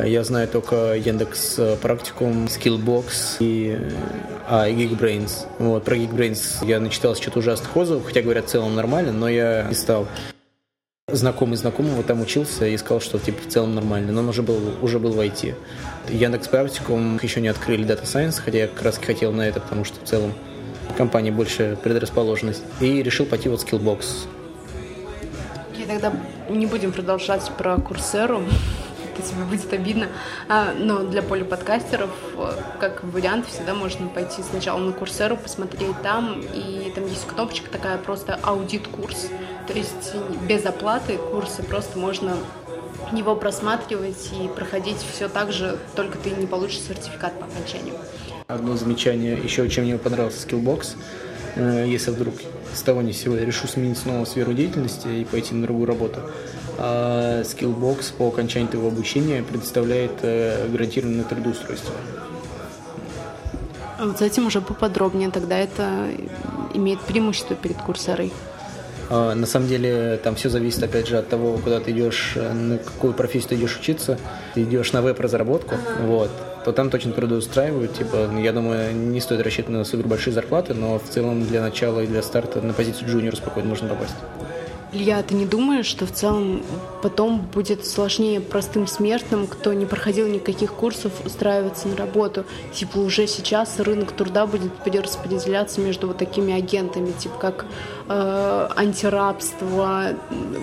я 0.04 0.22
знаю 0.22 0.48
только 0.48 0.94
Яндекс 0.94 1.58
Практикум, 1.80 2.44
Skillbox 2.44 3.36
и, 3.40 3.78
а, 4.46 4.68
и 4.68 4.74
Geekbrains. 4.74 5.46
Вот, 5.58 5.84
про 5.84 5.96
Geekbrains 5.96 6.64
я 6.64 6.78
начитал 6.78 7.14
что-то 7.16 7.38
ужасных 7.38 7.74
отзывов, 7.76 8.04
хотя 8.04 8.22
говорят 8.22 8.46
в 8.46 8.48
целом 8.48 8.76
нормально, 8.76 9.12
но 9.12 9.28
я 9.28 9.66
не 9.68 9.74
стал. 9.74 10.06
Знакомый 11.10 11.56
знакомого 11.56 12.02
там 12.02 12.20
учился 12.20 12.66
и 12.66 12.76
сказал, 12.76 13.00
что 13.00 13.18
типа 13.18 13.40
в 13.42 13.50
целом 13.50 13.74
нормально, 13.74 14.12
но 14.12 14.20
он 14.20 14.28
уже 14.28 14.42
был, 14.42 14.60
уже 14.82 14.98
был 14.98 15.12
в 15.12 15.18
IT. 15.18 15.54
Яндекс 16.10 16.48
Практикум 16.48 17.18
еще 17.22 17.40
не 17.40 17.48
открыли 17.48 17.86
Data 17.86 18.04
Science, 18.04 18.42
хотя 18.44 18.58
я 18.58 18.68
как 18.68 18.82
раз 18.82 18.98
хотел 18.98 19.32
на 19.32 19.48
это, 19.48 19.58
потому 19.58 19.84
что 19.84 19.98
в 20.04 20.06
целом 20.06 20.34
компании 20.96 21.30
больше 21.30 21.78
предрасположенность. 21.82 22.62
И 22.80 23.02
решил 23.02 23.26
пойти 23.26 23.48
вот 23.48 23.60
Skillbox. 23.60 24.26
И 25.76 25.82
тогда 25.82 26.12
не 26.48 26.66
будем 26.66 26.92
продолжать 26.92 27.50
про 27.56 27.76
Курсеру 27.76 28.42
это 29.18 29.28
тебе 29.28 29.44
будет 29.44 29.72
обидно. 29.72 30.08
А, 30.48 30.72
но 30.76 31.00
для 31.00 31.22
полиподкастеров, 31.22 32.10
э, 32.36 32.52
как 32.80 33.04
вариант, 33.04 33.46
всегда 33.46 33.74
можно 33.74 34.08
пойти 34.08 34.42
сначала 34.42 34.78
на 34.78 34.92
Курсеру, 34.92 35.36
посмотреть 35.36 36.00
там, 36.02 36.40
и 36.40 36.90
там 36.94 37.06
есть 37.06 37.26
кнопочка 37.26 37.70
такая, 37.70 37.98
просто 37.98 38.38
аудит-курс. 38.42 39.28
То 39.66 39.72
есть 39.72 40.14
без 40.48 40.64
оплаты 40.64 41.18
курсы 41.18 41.62
просто 41.62 41.98
можно 41.98 42.36
его 43.12 43.36
просматривать 43.36 44.30
и 44.32 44.48
проходить 44.48 44.98
все 44.98 45.28
так 45.28 45.52
же, 45.52 45.78
только 45.94 46.18
ты 46.18 46.30
не 46.30 46.46
получишь 46.46 46.80
сертификат 46.80 47.38
по 47.38 47.46
окончанию. 47.46 47.94
Одно 48.48 48.78
замечание, 48.78 49.36
еще 49.36 49.68
чем 49.68 49.84
мне 49.84 49.98
понравился 49.98 50.48
Skillbox, 50.48 50.96
э, 51.56 51.84
если 51.86 52.12
вдруг 52.12 52.32
с 52.72 52.80
того 52.80 53.02
ни 53.02 53.12
сего 53.12 53.36
я 53.36 53.44
решу 53.44 53.68
сменить 53.68 53.98
снова 53.98 54.24
сферу 54.24 54.54
деятельности 54.54 55.06
и 55.06 55.26
пойти 55.26 55.54
на 55.54 55.64
другую 55.64 55.86
работу, 55.86 56.20
а 56.78 57.42
Skillbox 57.42 58.14
по 58.16 58.28
окончании 58.28 58.68
твоего 58.68 58.88
обучения 58.88 59.42
предоставляет 59.42 60.12
э, 60.22 60.66
гарантированное 60.66 61.24
трудоустройство. 61.24 61.92
А 63.98 64.06
вот 64.06 64.18
с 64.18 64.22
этим 64.22 64.46
уже 64.46 64.62
поподробнее, 64.62 65.30
тогда 65.30 65.58
это 65.58 66.08
имеет 66.72 67.02
преимущество 67.02 67.54
перед 67.54 67.76
курсорой. 67.76 68.32
А, 69.10 69.34
на 69.34 69.46
самом 69.46 69.68
деле 69.68 70.18
там 70.24 70.36
все 70.36 70.48
зависит 70.48 70.82
опять 70.82 71.06
же 71.06 71.18
от 71.18 71.28
того, 71.28 71.58
куда 71.58 71.80
ты 71.80 71.90
идешь, 71.90 72.32
на 72.34 72.78
какую 72.78 73.12
профессию 73.12 73.50
ты 73.50 73.54
идешь 73.56 73.76
учиться. 73.76 74.18
Ты 74.54 74.62
идешь 74.62 74.94
на 74.94 75.02
веб-разработку, 75.02 75.74
ага. 75.74 76.06
вот, 76.06 76.30
то 76.68 76.72
там 76.72 76.90
точно 76.90 77.12
трудоустраивают. 77.12 77.94
Типа, 77.94 78.28
я 78.38 78.52
думаю, 78.52 78.94
не 78.94 79.20
стоит 79.20 79.40
рассчитывать 79.40 79.78
на 79.78 79.84
супер 79.84 80.06
большие 80.06 80.34
зарплаты, 80.34 80.74
но 80.74 80.98
в 80.98 81.08
целом 81.08 81.46
для 81.46 81.62
начала 81.62 82.00
и 82.00 82.06
для 82.06 82.22
старта 82.22 82.60
на 82.60 82.74
позицию 82.74 83.08
джуниора 83.08 83.36
спокойно 83.36 83.70
можно 83.70 83.88
попасть. 83.88 84.14
Илья, 84.90 85.22
ты 85.22 85.34
не 85.34 85.44
думаешь, 85.44 85.84
что 85.84 86.06
в 86.06 86.12
целом 86.12 86.62
потом 87.02 87.42
будет 87.52 87.84
сложнее 87.84 88.40
простым 88.40 88.86
смертным, 88.86 89.46
кто 89.46 89.74
не 89.74 89.84
проходил 89.84 90.26
никаких 90.26 90.72
курсов, 90.72 91.12
устраиваться 91.26 91.88
на 91.88 91.96
работу? 91.96 92.46
Типа 92.72 92.96
уже 92.96 93.26
сейчас 93.26 93.78
рынок 93.80 94.12
труда 94.12 94.46
будет 94.46 94.72
перераспределяться 94.84 95.82
между 95.82 96.06
вот 96.06 96.16
такими 96.16 96.54
агентами, 96.54 97.12
типа 97.12 97.36
как 97.38 97.66
э, 98.08 98.68
антирабство, 98.76 100.14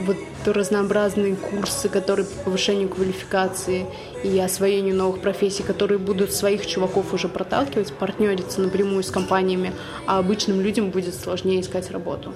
вот 0.07 0.17
разнообразные 0.43 1.35
курсы, 1.35 1.87
которые 1.87 2.25
по 2.25 2.45
повышению 2.45 2.89
квалификации 2.89 3.85
и 4.23 4.39
освоению 4.39 4.95
новых 4.95 5.21
профессий, 5.21 5.61
которые 5.61 5.99
будут 5.99 6.33
своих 6.33 6.65
чуваков 6.65 7.13
уже 7.13 7.27
проталкивать, 7.27 7.93
партнериться 7.93 8.59
напрямую 8.61 9.03
с 9.03 9.11
компаниями, 9.11 9.71
а 10.07 10.17
обычным 10.17 10.61
людям 10.61 10.89
будет 10.89 11.13
сложнее 11.13 11.61
искать 11.61 11.91
работу. 11.91 12.33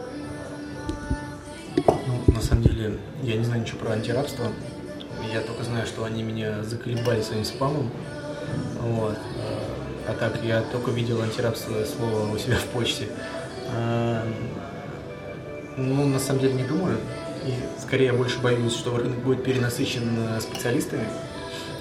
Я 3.22 3.36
не 3.36 3.44
знаю 3.44 3.62
ничего 3.62 3.79
про 3.79 3.91
антирабство. 3.91 4.48
Я 5.32 5.41
только 5.41 5.63
знаю, 5.63 5.86
что 5.86 6.06
они 6.06 6.24
меня 6.24 6.63
заколебали 6.63 7.22
своим 7.22 7.46
спамом. 7.46 7.91
Вот. 8.82 9.18
А 10.08 10.13
так 10.13 10.41
я 10.44 10.62
только 10.62 10.89
видел 10.91 11.22
антирабство 11.22 11.84
слово 11.86 12.34
у 12.34 12.38
себя 12.38 12.56
в 12.56 12.65
почте. 12.65 13.08
А, 13.75 14.25
ну, 15.77 16.08
на 16.08 16.20
самом 16.20 16.39
деле 16.39 16.53
не 16.53 16.63
думаю. 16.63 16.98
И 17.46 17.53
скорее 17.79 18.06
я 18.06 18.13
больше 18.13 18.39
боюсь, 18.39 18.74
что 18.74 18.98
рынок 18.98 19.20
будет 19.20 19.44
перенасыщен 19.44 20.10
э, 20.18 20.41
специалистами. 20.41 21.06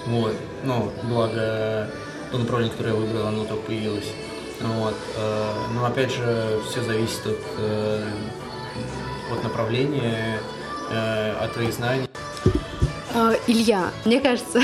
Вот. 0.07 0.35
Но 0.65 0.93
благо 1.05 1.89
то 2.31 2.39
направление, 2.39 2.77
которое 2.77 2.95
я 2.95 3.01
выбрал, 3.01 3.27
оно 3.29 3.45
только 3.45 3.67
появилось. 3.69 4.13
Вот. 4.61 4.95
А, 5.17 5.55
но 5.73 5.87
опять 5.87 6.13
же, 6.13 6.61
все 6.69 6.83
зависит 6.83 7.27
от, 7.27 7.41
э, 7.59 8.05
от 9.33 9.43
направления 9.43 10.41
э, 10.91 11.35
от 11.41 11.53
твоих 11.53 11.73
знаний? 11.73 12.09
А, 13.15 13.35
Илья, 13.47 13.91
мне 14.05 14.21
кажется, 14.21 14.61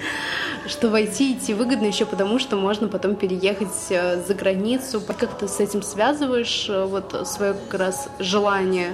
что 0.68 0.88
войти 0.88 1.32
идти 1.32 1.54
выгодно 1.54 1.86
еще 1.86 2.04
потому, 2.04 2.38
что 2.38 2.56
можно 2.56 2.88
потом 2.88 3.14
переехать 3.14 3.90
э, 3.90 4.22
за 4.26 4.34
границу. 4.34 5.00
Как 5.00 5.38
ты 5.38 5.48
с 5.48 5.60
этим 5.60 5.82
связываешь 5.82 6.66
э, 6.68 6.84
вот 6.84 7.26
свое 7.26 7.54
как 7.54 7.80
раз 7.80 8.08
желание 8.18 8.90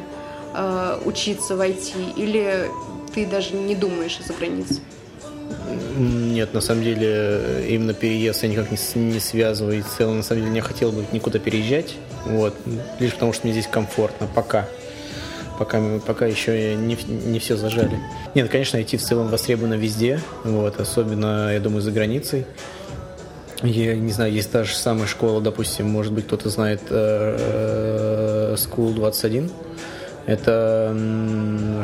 э, 0.55 1.01
учиться 1.05 1.57
войти, 1.57 1.95
или 2.17 2.71
ты 3.15 3.27
даже 3.27 3.55
не 3.55 3.75
думаешь 3.75 4.19
за 4.25 4.33
границей? 4.35 4.81
Нет, 5.97 6.55
на 6.55 6.61
самом 6.61 6.83
деле, 6.83 7.67
именно 7.69 7.95
переезд 7.95 8.43
я 8.43 8.49
никак 8.49 8.71
не, 8.71 8.79
не 9.01 9.21
связываю. 9.21 9.79
И 9.79 9.83
в 9.83 9.89
целом, 9.89 10.19
на 10.19 10.23
самом 10.23 10.43
деле, 10.43 10.53
не 10.53 10.61
хотел 10.61 10.93
бы 10.93 11.05
никуда 11.13 11.39
переезжать. 11.39 11.95
Вот. 12.25 12.55
Лишь 12.99 13.13
потому, 13.13 13.33
что 13.33 13.47
мне 13.47 13.53
здесь 13.53 13.67
комфортно. 13.67 14.29
Пока 14.35 14.69
пока, 15.59 15.81
пока 16.07 16.27
еще 16.27 16.75
не, 16.75 16.97
не 17.07 17.39
все 17.39 17.57
зажали. 17.57 17.99
Нет, 18.35 18.49
конечно, 18.51 18.77
IT 18.77 18.97
в 18.97 19.03
целом 19.03 19.29
востребовано 19.29 19.75
везде, 19.75 20.21
вот, 20.45 20.81
особенно, 20.81 21.53
я 21.53 21.61
думаю, 21.61 21.83
за 21.83 21.91
границей. 21.91 22.47
Я 23.63 23.95
не 23.95 24.11
знаю, 24.11 24.33
есть 24.33 24.51
та 24.51 24.65
же 24.65 24.75
самая 24.75 25.07
школа, 25.07 25.41
допустим, 25.41 25.89
может 25.89 26.13
быть, 26.13 26.27
кто-то 26.27 26.49
знает 26.51 26.81
э, 26.91 28.57
School 28.57 28.93
21. 28.95 29.51
Это 30.27 30.97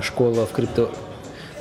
школа 0.03 0.47
в 0.47 0.53
крипто... 0.53 0.91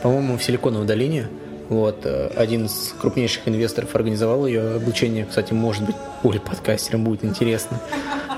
По-моему, 0.02 0.38
в 0.38 0.44
Силиконовой 0.44 0.88
долине. 0.88 1.28
Вот, 1.70 2.06
э, 2.06 2.32
один 2.36 2.66
из 2.66 2.96
крупнейших 3.00 3.48
инвесторов 3.48 3.94
организовал 3.96 4.48
ее 4.48 4.76
обучение. 4.76 5.26
Кстати, 5.26 5.54
может 5.54 5.84
быть, 5.86 5.96
Оле 6.24 6.40
подкастерам 6.40 7.04
будет 7.04 7.24
интересно. 7.24 7.80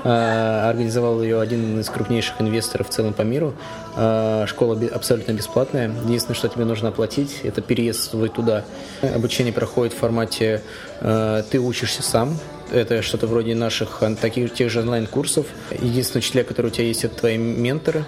Э, 0.02 0.68
организовал 0.68 1.22
ее 1.22 1.40
один 1.40 1.78
из 1.78 1.88
крупнейших 1.90 2.40
инвесторов 2.40 2.88
в 2.88 2.90
целом 2.90 3.12
по 3.12 3.22
миру. 3.22 3.54
Э, 3.96 4.44
школа 4.46 4.78
абсолютно 4.92 5.32
бесплатная. 5.32 5.90
Единственное, 6.04 6.36
что 6.36 6.48
тебе 6.48 6.64
нужно 6.64 6.88
оплатить, 6.88 7.40
это 7.42 7.60
переезд 7.60 8.10
свой 8.10 8.30
туда. 8.30 8.64
Обучение 9.02 9.52
проходит 9.52 9.92
в 9.92 9.98
формате 9.98 10.62
ты 11.00 11.58
учишься 11.58 12.02
сам, 12.02 12.36
это 12.70 13.00
что-то 13.00 13.26
вроде 13.26 13.54
наших 13.54 14.02
таких 14.20 14.52
тех 14.52 14.70
же 14.70 14.80
онлайн-курсов. 14.80 15.46
Единственные 15.70 16.20
учителя, 16.20 16.44
которые 16.44 16.70
у 16.70 16.74
тебя 16.74 16.86
есть, 16.86 17.04
это 17.04 17.16
твои 17.16 17.38
менторы. 17.38 18.04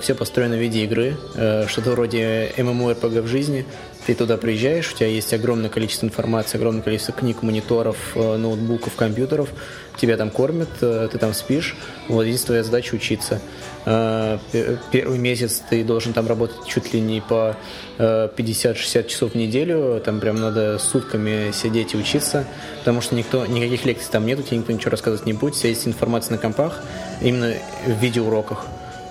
Все 0.00 0.14
построено 0.14 0.56
в 0.56 0.58
виде 0.58 0.82
игры, 0.82 1.16
что-то 1.68 1.92
вроде 1.92 2.48
MMORPG 2.56 3.22
в 3.22 3.26
жизни. 3.28 3.66
Ты 4.06 4.14
туда 4.14 4.36
приезжаешь, 4.36 4.92
у 4.92 4.96
тебя 4.96 5.06
есть 5.06 5.32
огромное 5.32 5.70
количество 5.70 6.04
информации, 6.04 6.58
огромное 6.58 6.82
количество 6.82 7.14
книг, 7.14 7.42
мониторов, 7.42 7.96
э, 8.14 8.36
ноутбуков, 8.36 8.94
компьютеров. 8.96 9.48
Тебя 9.96 10.18
там 10.18 10.28
кормят, 10.30 10.68
э, 10.82 11.08
ты 11.10 11.16
там 11.18 11.32
спишь. 11.32 11.74
Вот 12.08 12.24
здесь 12.24 12.42
твоя 12.42 12.62
задача 12.62 12.94
учиться. 12.94 13.40
Э, 13.86 14.38
первый 14.92 15.18
месяц 15.18 15.62
ты 15.70 15.82
должен 15.84 16.12
там 16.12 16.26
работать 16.26 16.66
чуть 16.66 16.92
ли 16.92 17.00
не 17.00 17.22
по 17.22 17.56
50-60 17.96 19.08
часов 19.08 19.32
в 19.32 19.34
неделю. 19.36 20.02
Там 20.04 20.20
прям 20.20 20.38
надо 20.38 20.78
сутками 20.78 21.50
сидеть 21.52 21.94
и 21.94 21.96
учиться, 21.96 22.44
потому 22.80 23.00
что 23.00 23.14
никто, 23.14 23.46
никаких 23.46 23.86
лекций 23.86 24.08
там 24.10 24.26
нету, 24.26 24.42
тебе 24.42 24.58
никто 24.58 24.72
ничего 24.72 24.90
рассказывать 24.90 25.24
не 25.24 25.32
будет. 25.32 25.54
Вся 25.54 25.68
есть 25.68 25.86
информация 25.86 26.32
на 26.32 26.38
компах, 26.38 26.82
именно 27.22 27.54
в 27.86 28.02
видеоуроках. 28.02 28.66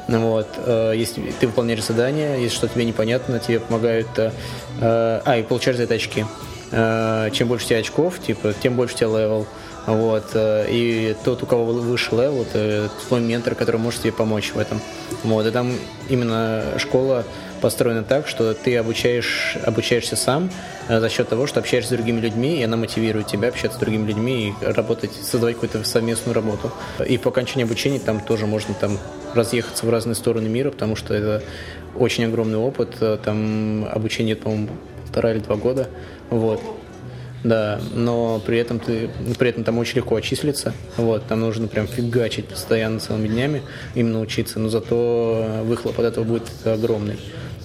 Вот, 0.08 0.48
э, 0.58 0.94
если 0.96 1.32
ты 1.40 1.48
выполняешь 1.48 1.84
задание, 1.84 2.42
если 2.42 2.56
что-то 2.56 2.74
тебе 2.74 2.86
непонятно, 2.86 3.40
тебе 3.40 3.60
помогают... 3.60 4.08
Э, 4.18 4.32
э, 4.82 5.22
а, 5.26 5.38
и 5.38 5.44
получаешь 5.44 5.78
за 5.78 5.84
это 5.84 5.96
очки. 5.96 6.26
Чем 6.72 7.48
больше 7.50 7.66
у 7.66 7.70
тебя 7.70 7.80
очков, 7.80 8.20
типа, 8.20 8.54
тем 8.54 8.76
больше 8.76 8.96
у 8.96 8.98
тебя 8.98 9.10
level. 9.10 9.46
Вот, 9.86 10.32
и 10.36 11.16
тот, 11.26 11.44
у 11.44 11.46
кого 11.46 11.66
выше 11.66 12.12
level, 12.12 12.44
это 12.44 12.90
твой 13.08 13.20
ментор, 13.20 13.54
который 13.54 13.78
может 13.78 14.02
тебе 14.02 14.14
помочь 14.14 14.52
в 14.54 14.58
этом. 14.58 14.80
Вот, 15.24 15.46
и 15.46 15.52
там 15.52 15.74
именно 16.10 16.64
школа 16.78 17.26
построена 17.60 18.04
так, 18.04 18.28
что 18.28 18.54
ты 18.54 18.78
обучаешь, 18.78 19.58
обучаешься 19.64 20.16
сам 20.16 20.50
за 20.88 21.10
счет 21.10 21.30
того, 21.30 21.48
что 21.48 21.60
общаешься 21.60 21.94
с 21.94 21.98
другими 21.98 22.20
людьми, 22.20 22.60
и 22.60 22.64
она 22.64 22.78
мотивирует 22.78 23.28
тебя 23.28 23.50
общаться 23.50 23.78
с 23.78 23.80
другими 23.80 24.08
людьми 24.08 24.54
и 24.62 24.66
работать, 24.66 25.12
создавать 25.14 25.56
какую-то 25.56 25.84
совместную 25.84 26.34
работу. 26.34 26.72
И 27.06 27.18
по 27.18 27.30
окончании 27.30 27.66
обучения 27.66 28.00
там 28.00 28.20
тоже 28.22 28.46
можно 28.46 28.74
там 28.74 28.98
разъехаться 29.34 29.86
в 29.86 29.90
разные 29.90 30.16
стороны 30.16 30.48
мира, 30.48 30.72
потому 30.72 30.96
что 30.96 31.14
это 31.14 31.44
очень 31.96 32.26
огромный 32.26 32.58
опыт. 32.58 32.98
Там 33.24 33.86
обучение, 33.92 34.36
по-моему, 34.36 34.70
полтора 35.06 35.32
или 35.32 35.40
два 35.40 35.56
года. 35.56 35.90
Вот. 36.30 36.62
Да, 37.44 37.82
но 37.94 38.42
при 38.46 38.58
этом 38.58 38.80
ты, 38.80 39.10
при 39.38 39.50
этом 39.50 39.64
там 39.64 39.78
очень 39.78 39.98
легко 39.98 40.16
отчислиться. 40.16 40.74
Вот, 40.96 41.26
там 41.28 41.42
нужно 41.42 41.68
прям 41.68 41.88
фигачить 41.88 42.48
постоянно 42.48 43.00
целыми 43.00 43.28
днями, 43.28 43.62
именно 43.96 44.22
учиться, 44.22 44.60
но 44.60 44.70
зато 44.70 45.62
выхлоп 45.64 46.00
от 46.00 46.06
этого 46.06 46.24
будет 46.24 46.44
огромный. 46.66 47.20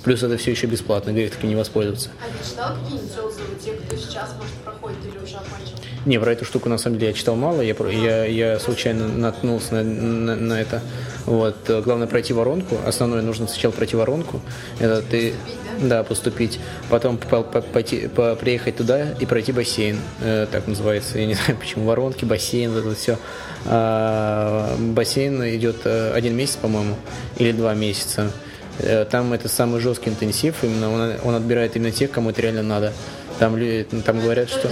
Плюс 0.05 0.23
это 0.23 0.37
все 0.37 0.53
еще 0.53 0.67
бесплатно, 0.67 1.11
грех 1.11 1.33
таки 1.33 1.47
не 1.47 1.55
воспользоваться. 1.55 2.11
А 2.21 2.27
ты 2.27 2.49
читал 2.49 2.75
какие-нибудь 2.75 3.19
отзывы 3.19 3.55
тех, 3.63 3.75
кто 3.85 3.97
сейчас, 3.97 4.35
может, 4.39 4.55
проходит 4.65 4.99
или 5.05 5.23
уже 5.23 5.37
окончил? 5.37 5.77
Не, 6.07 6.19
про 6.19 6.33
эту 6.33 6.45
штуку 6.45 6.69
на 6.69 6.79
самом 6.79 6.99
деле 6.99 7.11
я 7.11 7.15
читал 7.19 7.37
мало, 7.37 7.61
я, 7.61 7.75
я, 7.91 8.25
я 8.25 8.59
случайно 8.59 9.09
наткнулся 9.09 9.75
на, 9.75 9.83
на, 9.83 10.37
на 10.37 10.61
это. 10.61 10.81
Вот, 11.27 11.57
главное 11.85 12.07
пройти 12.07 12.33
воронку. 12.33 12.77
Основное 12.87 13.21
нужно 13.23 13.49
сначала 13.49 13.73
пройти 13.73 13.97
воронку. 13.97 14.41
Это 14.79 15.03
ты, 15.03 15.35
да, 15.81 16.03
поступить. 16.03 16.59
Потом 16.91 17.19
по, 17.19 17.43
по, 17.43 17.61
пойти, 17.61 18.09
по, 18.09 18.35
приехать 18.35 18.77
туда 18.77 19.13
и 19.13 19.27
пройти 19.27 19.53
бассейн. 19.53 19.99
Э, 20.21 20.47
так 20.51 20.67
называется. 20.67 21.19
Я 21.19 21.27
не 21.27 21.35
знаю 21.47 21.57
почему. 21.59 21.87
Воронки, 21.87 22.25
бассейн, 22.25 22.77
это 22.77 22.95
все. 22.95 23.19
А, 23.67 24.77
бассейн 24.79 25.43
идет 25.57 25.77
э, 25.85 26.13
один 26.13 26.37
месяц, 26.37 26.57
по-моему, 26.57 26.97
или 27.37 27.53
два 27.53 27.75
месяца. 27.75 28.31
Э, 28.79 29.05
там 29.05 29.33
это 29.33 29.49
самый 29.49 29.81
жесткий 29.81 30.11
интенсив. 30.11 30.57
Именно 30.63 30.93
он, 30.93 31.15
он 31.25 31.35
отбирает 31.35 31.77
именно 31.77 31.93
тех, 31.93 32.11
кому 32.11 32.31
это 32.31 32.43
реально 32.43 32.63
надо. 32.63 32.93
Там, 33.39 33.57
там 34.05 34.21
говорят, 34.21 34.49
что... 34.49 34.71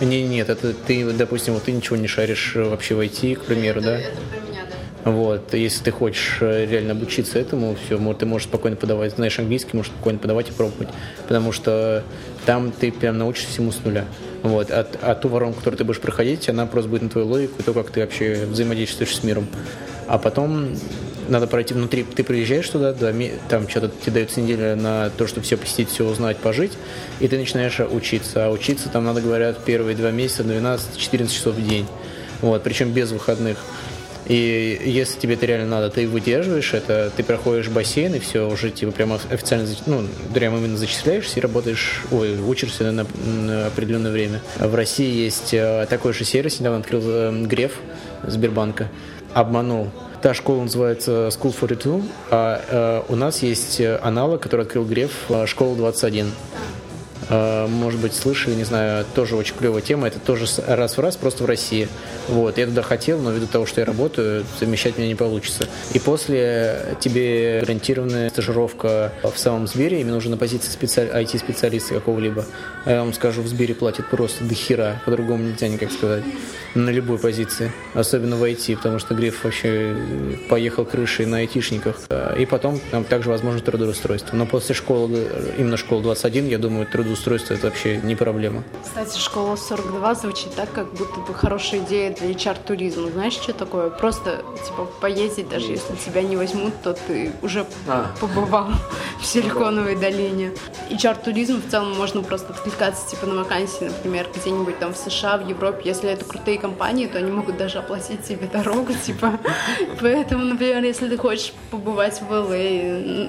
Не, 0.00 0.26
нет, 0.26 0.48
это 0.48 0.72
ты, 0.72 1.12
допустим, 1.12 1.54
вот 1.54 1.64
ты 1.64 1.72
ничего 1.72 1.96
не 1.96 2.08
шаришь 2.08 2.56
вообще 2.56 2.96
в 2.96 3.00
IT, 3.00 3.36
к 3.36 3.44
примеру, 3.44 3.80
это, 3.80 3.88
да? 3.88 3.98
Это. 4.00 4.51
Вот, 5.04 5.52
если 5.52 5.82
ты 5.82 5.90
хочешь 5.90 6.38
э, 6.40 6.64
реально 6.66 6.92
обучиться 6.92 7.38
этому, 7.38 7.76
все, 7.86 7.98
ты 8.14 8.24
можешь 8.24 8.46
спокойно 8.46 8.76
подавать, 8.76 9.14
знаешь 9.14 9.36
английский, 9.38 9.76
можешь 9.76 9.90
спокойно 9.90 10.20
подавать 10.20 10.50
и 10.50 10.52
пробовать, 10.52 10.88
потому 11.26 11.50
что 11.50 12.04
там 12.46 12.70
ты 12.70 12.92
прям 12.92 13.18
научишься 13.18 13.50
всему 13.50 13.72
с 13.72 13.84
нуля. 13.84 14.04
Вот, 14.42 14.70
а, 14.70 14.86
а 15.02 15.14
ту 15.16 15.28
воронку, 15.28 15.58
которую 15.58 15.78
ты 15.78 15.84
будешь 15.84 16.00
проходить, 16.00 16.48
она 16.48 16.66
просто 16.66 16.88
будет 16.88 17.02
на 17.02 17.08
твою 17.08 17.26
логику 17.26 17.54
и 17.58 17.62
то, 17.64 17.72
как 17.72 17.90
ты 17.90 18.00
вообще 18.00 18.46
взаимодействуешь 18.48 19.16
с 19.16 19.24
миром. 19.24 19.48
А 20.06 20.18
потом 20.18 20.68
надо 21.28 21.48
пройти 21.48 21.74
внутри, 21.74 22.04
ты 22.04 22.22
приезжаешь 22.22 22.68
туда, 22.68 22.92
да, 22.92 23.12
там 23.48 23.68
что-то 23.68 23.90
тебе 24.04 24.12
дается 24.12 24.40
неделя 24.40 24.76
на 24.76 25.10
то, 25.10 25.26
чтобы 25.26 25.44
все 25.44 25.56
посетить, 25.56 25.88
все 25.88 26.06
узнать, 26.06 26.36
пожить, 26.36 26.72
и 27.18 27.26
ты 27.26 27.38
начинаешь 27.38 27.80
учиться. 27.80 28.46
А 28.46 28.50
учиться 28.50 28.88
там 28.88 29.04
надо, 29.04 29.20
говорят, 29.20 29.64
первые 29.64 29.96
два 29.96 30.10
месяца 30.10 30.42
12-14 30.44 31.28
часов 31.28 31.56
в 31.56 31.68
день. 31.68 31.86
Вот, 32.40 32.62
причем 32.62 32.92
без 32.92 33.10
выходных. 33.12 33.58
И 34.26 34.80
если 34.84 35.18
тебе 35.18 35.34
это 35.34 35.46
реально 35.46 35.68
надо, 35.68 35.90
ты 35.90 36.06
выдерживаешь 36.06 36.74
это, 36.74 37.10
ты 37.16 37.22
проходишь 37.24 37.68
бассейн, 37.68 38.14
и 38.14 38.18
все, 38.20 38.48
уже 38.48 38.70
типа 38.70 38.92
прямо 38.92 39.18
официально, 39.30 39.66
ну, 39.86 40.06
прямо 40.32 40.58
именно 40.58 40.76
зачисляешься 40.76 41.38
и 41.38 41.42
работаешь, 41.42 42.02
ой, 42.12 42.38
учишься 42.38 42.92
на, 42.92 43.06
на 43.24 43.66
определенное 43.66 44.12
время. 44.12 44.40
В 44.58 44.74
России 44.74 45.12
есть 45.12 45.52
э, 45.52 45.86
такой 45.90 46.12
же 46.12 46.24
сервис, 46.24 46.60
недавно 46.60 46.80
открыл 46.80 47.02
э, 47.04 47.44
Греф 47.46 47.72
Сбербанка, 48.26 48.88
обманул 49.34 49.88
Та 50.22 50.34
школа 50.34 50.62
называется 50.62 51.28
School 51.28 51.52
42, 51.58 52.00
а 52.30 52.62
э, 52.68 53.12
у 53.12 53.16
нас 53.16 53.42
есть 53.42 53.80
аналог, 53.80 54.40
который 54.40 54.60
открыл 54.60 54.84
Греф, 54.84 55.10
школа 55.46 55.74
21. 55.74 56.30
Э, 57.28 57.66
может 57.66 58.00
быть, 58.00 58.14
слышали, 58.14 58.54
не 58.54 58.64
знаю, 58.64 59.04
тоже 59.14 59.36
очень 59.36 59.54
клевая 59.56 59.82
тема. 59.82 60.08
Это 60.08 60.18
тоже 60.18 60.46
раз 60.66 60.96
в 60.96 61.00
раз, 61.00 61.16
просто 61.16 61.44
в 61.44 61.46
России. 61.46 61.88
Вот. 62.28 62.58
Я 62.58 62.66
туда 62.66 62.82
хотел, 62.82 63.18
но 63.18 63.30
ввиду 63.30 63.46
того, 63.46 63.66
что 63.66 63.80
я 63.80 63.86
работаю, 63.86 64.44
совмещать 64.58 64.98
меня 64.98 65.08
не 65.08 65.14
получится. 65.14 65.68
И 65.94 65.98
после 65.98 66.96
тебе 67.00 67.60
гарантированная 67.60 68.30
стажировка 68.30 69.12
в 69.22 69.38
самом 69.38 69.66
Сбере, 69.66 70.00
именно 70.00 70.16
уже 70.16 70.28
на 70.30 70.36
позиции 70.36 70.70
специаль... 70.70 71.08
IT-специалиста 71.12 71.94
какого-либо. 71.94 72.44
Я 72.86 73.00
вам 73.00 73.12
скажу, 73.12 73.42
в 73.42 73.46
Сбере 73.46 73.74
платят 73.74 74.08
просто 74.08 74.44
до 74.44 74.54
хера, 74.54 75.00
по-другому 75.04 75.44
нельзя 75.44 75.68
никак 75.68 75.92
сказать. 75.92 76.24
На 76.74 76.88
любой 76.88 77.18
позиции, 77.18 77.70
особенно 77.92 78.36
в 78.36 78.42
IT, 78.44 78.76
потому 78.76 78.98
что 78.98 79.14
Гриф 79.14 79.44
вообще 79.44 79.94
поехал 80.48 80.86
крышей 80.86 81.26
на 81.26 81.38
айтишниках. 81.38 82.00
И 82.38 82.46
потом 82.46 82.80
там 82.90 83.04
также 83.04 83.28
возможно 83.28 83.60
трудоустройство. 83.60 84.36
Но 84.36 84.46
после 84.46 84.74
школы, 84.74 85.28
именно 85.58 85.76
школы 85.76 86.02
21, 86.02 86.48
я 86.48 86.58
думаю, 86.58 86.86
трудоустройство 87.12 87.54
это 87.54 87.66
вообще 87.66 87.98
не 87.98 88.14
проблема. 88.14 88.64
Кстати, 88.82 89.18
школа 89.18 89.56
42 89.56 90.14
звучит 90.14 90.54
так, 90.54 90.72
как 90.72 90.92
будто 90.92 91.20
бы 91.20 91.34
хорошая 91.34 91.80
идея 91.80 92.14
для 92.14 92.30
HR-туризма. 92.30 93.10
Знаешь, 93.10 93.34
что 93.34 93.52
такое? 93.52 93.90
Просто, 93.90 94.42
типа, 94.66 94.86
поездить, 95.00 95.48
даже 95.48 95.66
если 95.66 95.94
тебя 95.96 96.22
не 96.22 96.36
возьмут, 96.36 96.72
то 96.82 96.94
ты 96.94 97.32
уже 97.42 97.66
а. 97.86 98.10
побывал 98.20 98.68
в 99.20 99.26
Силиконовой 99.26 99.96
долине. 99.96 100.52
HR-туризм 100.90 101.62
в 101.62 101.70
целом 101.70 101.96
можно 101.96 102.22
просто 102.22 102.52
откликаться, 102.52 103.08
типа, 103.10 103.26
на 103.26 103.42
вакансии, 103.42 103.84
например, 103.84 104.28
где-нибудь 104.34 104.78
там 104.78 104.94
в 104.94 104.96
США, 104.96 105.38
в 105.38 105.48
Европе. 105.48 105.82
Если 105.84 106.10
это 106.10 106.24
крутые 106.24 106.58
компании, 106.58 107.06
то 107.06 107.18
они 107.18 107.30
могут 107.30 107.56
даже 107.56 107.78
оплатить 107.78 108.24
себе 108.26 108.46
дорогу, 108.46 108.92
типа. 109.06 109.38
Поэтому, 110.00 110.44
например, 110.44 110.82
если 110.84 111.08
ты 111.08 111.16
хочешь 111.16 111.52
побывать 111.70 112.20
в 112.20 112.30
ЛА, 112.30 113.28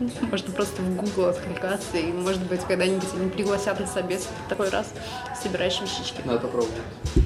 можно 0.00 0.52
просто 0.52 0.82
в 0.82 0.96
Google 0.96 1.26
откликаться, 1.26 1.96
и, 1.96 2.12
может 2.12 2.42
быть, 2.42 2.60
когда-нибудь 2.62 3.08
они 3.14 3.30
пригласят 3.30 3.80
на 3.80 3.86
собес 3.86 4.28
такой 4.48 4.68
раз 4.68 4.92
собираешь 5.40 5.80
вещички. 5.80 6.20
Надо 6.24 6.40
попробовать. 6.40 6.74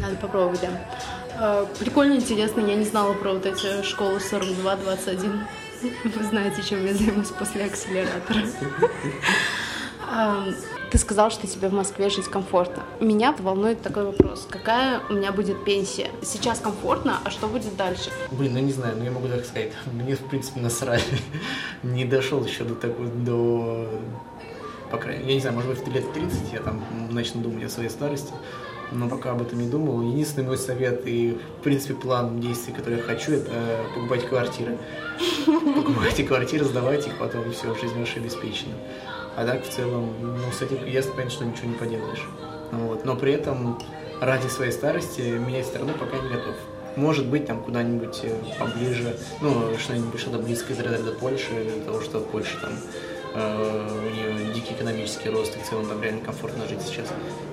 Надо 0.00 0.16
попробовать, 0.16 0.60
да. 0.60 0.68
А, 1.40 1.66
прикольно, 1.78 2.14
интересно, 2.14 2.60
я 2.60 2.74
не 2.74 2.84
знала 2.84 3.14
про 3.14 3.32
вот 3.32 3.46
эти 3.46 3.82
школы 3.82 4.18
42-21. 4.18 5.40
Вы 6.04 6.24
знаете, 6.24 6.62
чем 6.62 6.84
я 6.84 6.94
займусь 6.94 7.28
после 7.28 7.64
акселератора. 7.64 8.40
Ты 10.90 10.96
сказал, 10.96 11.30
что 11.30 11.46
тебе 11.46 11.68
в 11.68 11.74
Москве 11.74 12.08
жить 12.08 12.26
комфортно. 12.26 12.82
Меня 12.98 13.34
волнует 13.38 13.82
такой 13.82 14.04
вопрос. 14.04 14.46
Какая 14.48 15.02
у 15.10 15.14
меня 15.14 15.32
будет 15.32 15.64
пенсия? 15.64 16.10
Сейчас 16.22 16.60
комфортно, 16.60 17.18
а 17.24 17.30
что 17.30 17.46
будет 17.46 17.76
дальше? 17.76 18.10
Блин, 18.30 18.54
ну 18.54 18.60
не 18.60 18.72
знаю, 18.72 18.96
ну 18.96 19.04
я 19.04 19.10
могу 19.10 19.28
так 19.28 19.44
сказать. 19.44 19.72
Мне, 19.92 20.16
в 20.16 20.20
принципе, 20.28 20.60
насрали. 20.60 21.02
не 21.82 22.04
дошел 22.04 22.42
еще 22.42 22.64
до 22.64 22.74
такой, 22.74 23.08
до... 23.08 23.86
По 24.90 24.96
крайней 24.96 25.24
мере, 25.24 25.30
я 25.30 25.34
не 25.34 25.40
знаю, 25.42 25.56
может 25.56 25.70
быть, 25.70 25.86
в 25.86 25.94
лет 25.94 26.12
30 26.14 26.52
я 26.54 26.60
там 26.60 26.82
начну 27.10 27.42
думать 27.42 27.64
о 27.64 27.68
своей 27.68 27.90
старости 27.90 28.32
но 28.92 29.08
пока 29.08 29.32
об 29.32 29.42
этом 29.42 29.58
не 29.58 29.68
думал. 29.68 30.02
Единственный 30.02 30.46
мой 30.46 30.58
совет 30.58 31.06
и, 31.06 31.38
в 31.60 31.62
принципе, 31.62 31.94
план 31.94 32.40
действий, 32.40 32.72
который 32.72 32.98
я 32.98 33.02
хочу, 33.02 33.32
это 33.32 33.50
покупать 33.94 34.26
квартиры. 34.26 34.78
Покупайте 35.46 36.24
квартиры, 36.24 36.64
сдавайте 36.64 37.10
их, 37.10 37.18
потом 37.18 37.50
все, 37.52 37.74
жизнь 37.74 37.98
ваша 37.98 38.18
обеспечена. 38.18 38.72
А 39.38 39.46
так, 39.46 39.64
в 39.64 39.68
целом, 39.68 40.12
ну, 40.20 40.50
с 40.50 40.62
этим 40.62 40.78
понятно, 40.78 41.30
что 41.30 41.44
ничего 41.44 41.68
не 41.68 41.76
поделаешь. 41.76 42.24
Вот. 42.72 43.04
Но 43.04 43.14
при 43.14 43.34
этом 43.34 43.78
ради 44.20 44.48
своей 44.48 44.72
старости 44.72 45.20
менять 45.20 45.64
страну 45.64 45.92
пока 45.92 46.18
не 46.18 46.28
готов. 46.28 46.56
Может 46.96 47.24
быть, 47.26 47.46
там 47.46 47.62
куда-нибудь 47.62 48.18
э, 48.24 48.34
поближе, 48.58 49.16
ну, 49.40 49.78
что-нибудь 49.78 50.18
что-то 50.18 50.38
близкое 50.40 50.74
из 50.74 50.80
ряда 50.80 51.12
Польши, 51.12 51.54
из-за 51.54 51.80
того, 51.82 52.00
что 52.00 52.18
Польша 52.18 52.58
там 52.60 52.72
э, 53.36 53.88
у 54.08 54.10
нее 54.10 54.54
дикий 54.54 54.74
экономический 54.74 55.30
рост, 55.30 55.56
и 55.56 55.60
в 55.60 55.68
целом 55.68 55.86
там 55.86 56.02
реально 56.02 56.22
комфортно 56.22 56.66
жить 56.66 56.82
сейчас. 56.82 57.06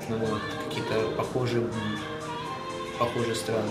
Ну, 0.09 0.17
вот, 0.17 0.41
какие-то 0.67 1.11
похожие, 1.15 1.67
похожие 2.97 3.35
страны, 3.35 3.69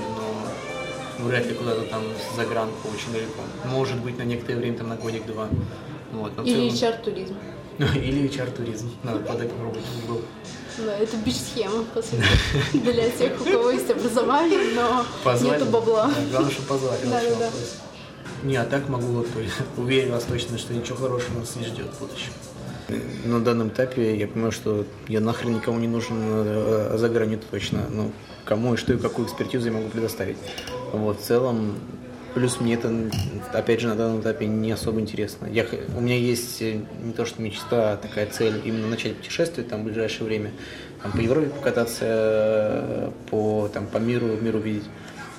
но 1.18 1.27
вряд 1.27 1.46
ли 1.46 1.55
куда-то 1.55 1.83
там 1.87 2.05
за 2.37 2.44
гранку 2.44 2.90
очень 2.94 3.12
далеко. 3.12 3.42
Может 3.64 3.98
быть, 3.98 4.16
на 4.18 4.22
некоторое 4.22 4.59
время, 4.59 4.79
там 4.79 4.88
на 4.88 4.94
годик-два. 4.94 5.48
Вот, 6.12 6.38
Или 6.46 6.70
HR-туризм. 7.78 7.98
Или 7.98 8.28
HR-туризм. 8.28 8.90
Надо 9.02 9.20
подать 9.20 9.50
попробовать 9.50 9.84
в 9.84 10.06
Google. 10.06 10.22
Да, 10.78 10.96
это 10.96 11.16
бич-схема, 11.18 11.84
по 11.94 12.02
сути, 12.02 12.22
для 12.72 13.08
тех, 13.08 13.40
у 13.40 13.44
кого 13.44 13.70
есть 13.70 13.88
образование, 13.90 14.58
но 14.74 15.04
Позвали. 15.22 15.60
нету 15.60 15.70
бабла. 15.70 16.06
Да, 16.08 16.30
главное, 16.30 16.50
что 16.50 16.62
позвали. 16.62 17.00
Да, 17.04 17.20
да, 17.20 17.37
да. 17.38 17.50
Не, 18.42 18.56
а 18.56 18.64
так 18.64 18.88
могу 18.88 19.06
вот 19.06 19.28
уверен 19.76 20.10
вас 20.10 20.24
точно, 20.24 20.58
что 20.58 20.74
ничего 20.74 20.96
хорошего 20.96 21.38
нас 21.38 21.54
не 21.56 21.64
ждет 21.64 21.87
в 21.87 22.00
будущем. 22.00 22.32
На 23.24 23.40
данном 23.40 23.68
этапе 23.68 24.16
я 24.16 24.26
понимаю, 24.26 24.52
что 24.52 24.84
я 25.08 25.20
нахрен 25.20 25.54
никому 25.54 25.78
не 25.78 25.88
нужен 25.88 26.16
а 26.20 26.96
за 26.98 27.08
гранью 27.08 27.40
точно. 27.50 27.87
Ну, 27.90 28.12
кому 28.44 28.74
и 28.74 28.76
что 28.76 28.92
и 28.92 28.98
какую 28.98 29.26
экспертизу 29.26 29.68
я 29.68 29.72
могу 29.72 29.88
предоставить. 29.88 30.37
Вот, 30.92 31.20
в 31.20 31.22
целом, 31.22 31.76
Плюс 32.34 32.60
мне 32.60 32.74
это, 32.74 32.92
опять 33.52 33.80
же, 33.80 33.86
на 33.86 33.94
данном 33.94 34.20
этапе 34.20 34.46
не 34.46 34.72
особо 34.72 35.00
интересно. 35.00 35.46
Я, 35.46 35.64
у 35.96 36.00
меня 36.00 36.16
есть 36.16 36.60
э, 36.62 36.80
не 37.02 37.12
то 37.12 37.24
что 37.26 37.40
мечта, 37.40 37.92
а 37.92 37.96
такая 37.96 38.26
цель 38.26 38.60
именно 38.64 38.88
начать 38.88 39.16
путешествовать 39.16 39.70
там 39.70 39.82
в 39.82 39.84
ближайшее 39.84 40.24
время, 40.24 40.50
там, 41.00 41.12
по 41.12 41.18
Европе 41.18 41.50
покататься, 41.50 42.04
э, 42.04 43.10
по, 43.30 43.70
там, 43.72 43.86
по 43.86 43.98
миру, 43.98 44.26
миру 44.40 44.58
видеть. 44.58 44.84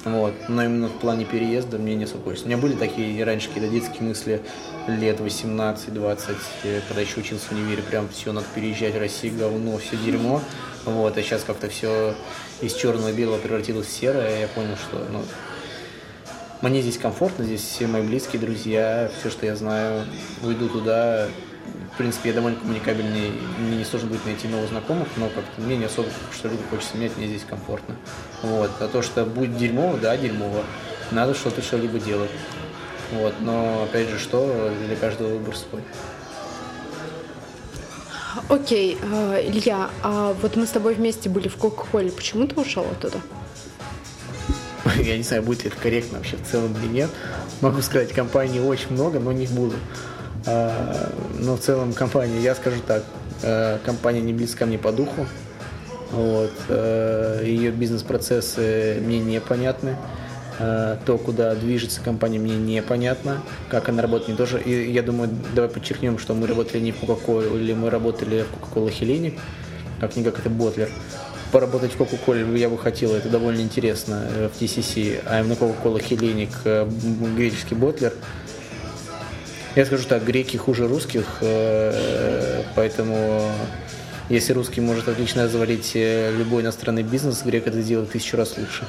Вот. 0.05 0.33
Но 0.47 0.63
именно 0.63 0.87
в 0.87 0.99
плане 0.99 1.25
переезда 1.25 1.79
мне 1.79 1.95
не 1.95 2.05
особо 2.05 2.23
хочется. 2.23 2.45
У 2.45 2.47
меня 2.49 2.57
были 2.57 2.75
такие 2.75 3.21
раньше 3.25 3.49
какие-то 3.49 3.69
детские 3.69 4.03
мысли 4.03 4.41
лет 4.87 5.19
18-20, 5.19 6.35
э, 6.63 6.81
когда 6.87 7.01
еще 7.01 7.19
учился 7.19 7.47
в 7.47 7.51
универе, 7.51 7.83
прям 7.83 8.07
все, 8.07 8.31
надо 8.31 8.47
переезжать, 8.55 8.95
Россия, 8.97 9.33
говно, 9.33 9.77
все 9.79 9.97
дерьмо. 9.97 10.41
Вот, 10.85 11.17
а 11.17 11.21
сейчас 11.21 11.43
как-то 11.43 11.67
все 11.67 12.15
из 12.61 12.73
черного 12.73 13.09
и 13.09 13.13
белого 13.13 13.39
превратилось 13.39 13.87
в 13.87 13.91
серое, 13.91 14.37
и 14.37 14.41
я 14.41 14.47
понял, 14.47 14.77
что 14.77 15.03
ну, 15.11 15.23
мне 16.69 16.81
здесь 16.81 16.97
комфортно, 16.97 17.45
здесь 17.45 17.61
все 17.61 17.85
мои 17.85 18.01
близкие, 18.01 18.41
друзья, 18.41 19.11
все, 19.19 19.29
что 19.29 19.45
я 19.45 19.55
знаю, 19.55 20.03
уйду 20.41 20.67
туда, 20.67 21.27
в 21.93 21.97
принципе, 21.97 22.29
я 22.29 22.35
довольно 22.35 22.59
коммуникабельный, 22.59 23.31
мне 23.59 23.77
не 23.77 23.85
сложно 23.85 24.09
будет 24.09 24.25
найти 24.25 24.47
новых 24.47 24.69
знакомых, 24.69 25.07
но 25.17 25.29
как-то 25.29 25.61
мне 25.61 25.77
не 25.77 25.85
особо 25.85 26.09
что-либо 26.33 26.61
хочется 26.69 26.97
менять, 26.97 27.15
мне 27.17 27.27
здесь 27.27 27.43
комфортно. 27.47 27.95
Вот. 28.41 28.71
А 28.79 28.87
то, 28.87 29.01
что 29.01 29.25
будет 29.25 29.57
дерьмово, 29.57 29.97
да, 29.97 30.17
дерьмово. 30.17 30.63
Надо 31.11 31.35
что-то 31.35 31.61
что-либо 31.61 31.99
делать. 31.99 32.31
Вот. 33.11 33.35
Но, 33.41 33.83
опять 33.83 34.09
же, 34.09 34.19
что 34.19 34.71
для 34.87 34.95
каждого 34.95 35.29
выбор 35.29 35.55
свой. 35.55 35.83
Окей, 38.49 38.97
э, 39.01 39.43
Илья, 39.47 39.89
а 40.03 40.33
вот 40.41 40.55
мы 40.55 40.65
с 40.65 40.71
тобой 40.71 40.95
вместе 40.95 41.29
были 41.29 41.47
в 41.47 41.55
Кока-Коле. 41.57 42.11
Почему 42.11 42.47
ты 42.47 42.59
ушел 42.59 42.85
оттуда? 42.91 43.19
Я 45.03 45.17
не 45.17 45.23
знаю, 45.23 45.43
будет 45.43 45.63
ли 45.63 45.69
это 45.69 45.79
корректно 45.81 46.17
вообще 46.17 46.37
в 46.37 46.49
целом 46.49 46.75
или 46.81 46.91
нет. 46.91 47.09
Могу 47.61 47.81
сказать, 47.81 48.11
компаний 48.13 48.59
очень 48.59 48.91
много, 48.91 49.19
но 49.19 49.31
не 49.31 49.47
буду. 49.47 49.75
А, 50.45 51.11
но 51.39 51.55
в 51.55 51.59
целом 51.59 51.93
компания, 51.93 52.39
я 52.41 52.55
скажу 52.55 52.77
так, 52.85 53.03
э, 53.41 53.77
компания 53.85 54.21
не 54.21 54.33
близка 54.33 54.65
мне 54.65 54.77
по 54.77 54.91
духу. 54.91 55.25
Вот. 56.11 56.51
Э, 56.69 57.41
Ее 57.45 57.71
бизнес-процессы 57.71 58.97
мне 59.01 59.19
непонятны. 59.19 59.97
То, 60.57 61.17
куда 61.17 61.53
движется 61.53 61.99
компания, 61.99 62.39
мне 62.39 62.55
непонятно, 62.55 63.41
как 63.67 63.89
она 63.89 64.01
работает, 64.01 64.29
не 64.29 64.35
тоже. 64.35 64.61
И 64.61 64.89
я 64.89 65.03
думаю, 65.03 65.29
давай 65.53 65.69
подчеркнем, 65.69 66.17
что 66.17 66.33
мы 66.33 66.47
работали 66.47 66.79
не 66.79 66.93
в 66.93 67.03
Coca-Cola, 67.03 67.59
или 67.59 67.73
мы 67.73 67.89
работали 67.89 68.45
в 68.45 68.73
Coca-Cola 68.73 68.89
Hellenic, 68.89 69.37
как 69.99 70.15
не 70.15 70.23
как 70.23 70.39
это 70.39 70.49
Ботлер. 70.49 70.89
Поработать 71.51 71.93
в 71.93 72.01
Coca-Cola 72.01 72.57
я 72.57 72.69
бы 72.69 72.77
хотел, 72.77 73.13
это 73.13 73.29
довольно 73.29 73.61
интересно 73.61 74.27
э, 74.29 74.49
в 74.49 74.61
TCC, 74.61 75.21
а 75.25 75.39
именно 75.39 75.53
Coca-Cola 75.53 76.01
Hellenic, 76.01 76.51
э, 76.65 76.89
греческий 77.35 77.75
Ботлер. 77.75 78.13
Я 79.75 79.85
скажу 79.85 80.07
так, 80.07 80.23
греки 80.23 80.55
хуже 80.55 80.87
русских, 80.87 81.43
поэтому 82.75 83.51
если 84.29 84.53
русский 84.53 84.79
может 84.79 85.09
отлично 85.09 85.49
завалить 85.49 85.91
любой 85.95 86.61
иностранный 86.61 87.03
бизнес, 87.03 87.43
грек 87.43 87.67
это 87.67 87.81
сделает 87.81 88.09
тысячу 88.09 88.37
раз 88.37 88.57
лучше. 88.57 88.87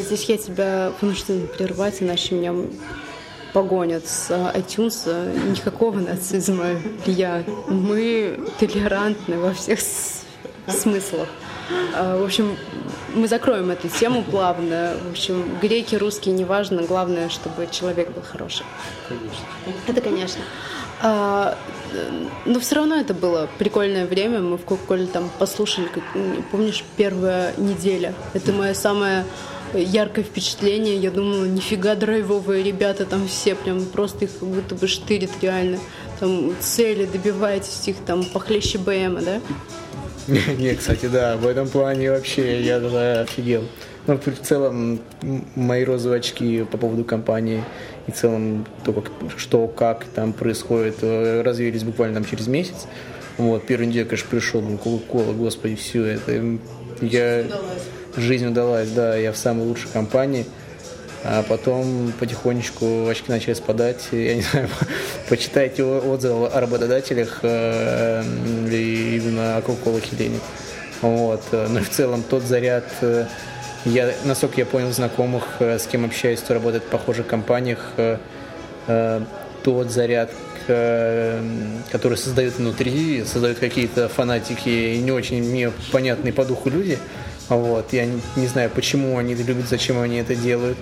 Здесь 0.00 0.24
я 0.26 0.38
тебя 0.38 0.92
вынуждена 1.00 1.48
прервать, 1.48 1.96
иначе 2.00 2.36
меня 2.36 2.54
погонят 3.52 4.06
с 4.06 4.30
iTunes. 4.30 5.50
Никакого 5.50 5.98
нацизма, 5.98 6.80
я. 7.06 7.44
Мы 7.68 8.38
толерантны 8.58 9.38
во 9.38 9.52
всех 9.52 9.80
смыслах. 10.66 11.28
А, 11.94 12.18
в 12.18 12.24
общем, 12.24 12.56
мы 13.14 13.28
закроем 13.28 13.70
эту 13.70 13.88
тему 13.88 14.22
плавно. 14.22 14.94
В 15.08 15.12
общем, 15.12 15.44
греки, 15.60 15.94
русские, 15.96 16.34
неважно. 16.34 16.82
Главное, 16.82 17.28
чтобы 17.28 17.68
человек 17.70 18.10
был 18.10 18.22
хороший. 18.22 18.64
Конечно. 19.08 19.46
Это, 19.86 20.00
конечно. 20.00 20.42
А, 21.00 21.58
но 22.44 22.60
все 22.60 22.76
равно 22.76 22.96
это 22.96 23.14
было 23.14 23.48
прикольное 23.58 24.06
время. 24.06 24.40
Мы 24.40 24.56
в 24.56 24.64
Кока-Коле 24.64 25.06
там 25.06 25.30
послушали, 25.38 25.86
как, 25.86 26.04
помнишь, 26.50 26.84
первая 26.96 27.54
неделя. 27.56 28.14
Это 28.34 28.52
моя 28.52 28.74
самая 28.74 29.24
яркое 29.74 30.24
впечатление. 30.24 30.96
Я 30.96 31.10
думала, 31.10 31.44
нифига 31.44 31.94
драйвовые 31.94 32.62
ребята 32.62 33.04
там 33.04 33.26
все, 33.26 33.54
прям 33.54 33.84
просто 33.86 34.26
их 34.26 34.38
как 34.38 34.48
будто 34.48 34.74
бы 34.74 34.86
штырит 34.86 35.30
реально. 35.40 35.78
Там 36.20 36.54
цели 36.60 37.06
добиваетесь 37.06 37.88
их 37.88 37.96
там 38.06 38.24
похлеще 38.24 38.78
БМа, 38.78 39.22
да? 39.22 39.40
Не, 40.58 40.74
кстати, 40.74 41.06
да, 41.06 41.36
в 41.36 41.46
этом 41.46 41.68
плане 41.68 42.10
вообще 42.10 42.60
я 42.62 42.80
даже 42.80 43.20
офигел. 43.20 43.64
Ну, 44.06 44.18
в 44.18 44.46
целом, 44.46 45.00
мои 45.54 45.84
розовые 45.84 46.18
очки 46.18 46.64
по 46.64 46.76
поводу 46.76 47.04
компании 47.04 47.62
и 48.06 48.12
в 48.12 48.16
целом 48.16 48.66
то, 48.84 48.92
как, 48.92 49.10
что, 49.36 49.68
как 49.68 50.04
там 50.06 50.32
происходит, 50.32 50.96
э, 51.02 51.42
развеялись 51.42 51.84
буквально 51.84 52.14
там 52.14 52.24
через 52.24 52.48
месяц. 52.48 52.86
Вот, 53.38 53.64
первый 53.64 53.86
неделю, 53.86 54.06
конечно, 54.06 54.28
пришел, 54.28 54.60
думаю, 54.60 54.78
Кока-Кола, 54.78 55.32
господи, 55.32 55.76
все 55.76 56.04
это. 56.04 56.58
Я 57.00 57.44
жизнь 58.16 58.46
удалась, 58.46 58.90
да, 58.90 59.16
я 59.16 59.32
в 59.32 59.36
самой 59.36 59.66
лучшей 59.66 59.88
компании. 59.92 60.46
А 61.24 61.44
потом 61.44 62.12
потихонечку 62.18 63.06
очки 63.06 63.30
начали 63.30 63.54
спадать. 63.54 64.08
Я 64.10 64.34
не 64.34 64.42
знаю, 64.42 64.68
почитайте 65.28 65.84
отзывы 65.84 66.48
о 66.48 66.60
работодателях 66.60 67.40
э, 67.42 68.22
именно 68.70 69.56
о 69.56 69.60
Coca-Cola 69.60 70.02
Hellenic. 70.02 70.40
Вот. 71.00 71.42
Но 71.52 71.80
в 71.80 71.88
целом 71.88 72.24
тот 72.28 72.42
заряд, 72.42 72.84
э, 73.02 73.26
я, 73.84 74.12
насколько 74.24 74.58
я 74.58 74.66
понял 74.66 74.90
знакомых, 74.90 75.44
э, 75.60 75.78
с 75.78 75.86
кем 75.86 76.04
общаюсь, 76.04 76.40
кто 76.40 76.54
работает 76.54 76.82
в 76.84 76.86
похожих 76.88 77.26
компаниях, 77.26 77.92
тот 79.62 79.92
заряд, 79.92 80.32
который 80.66 82.16
создают 82.16 82.56
внутри, 82.56 83.22
создают 83.24 83.60
какие-то 83.60 84.08
фанатики 84.08 84.68
и 84.68 84.98
не 84.98 85.12
очень 85.12 85.40
мне 85.40 85.70
понятные 85.92 86.32
по 86.32 86.44
духу 86.44 86.68
люди– 86.68 86.98
вот. 87.48 87.92
Я 87.92 88.06
не 88.36 88.46
знаю, 88.46 88.70
почему 88.70 89.18
они 89.18 89.34
это 89.34 89.42
любят, 89.42 89.68
зачем 89.68 90.00
они 90.00 90.16
это 90.16 90.34
делают. 90.34 90.78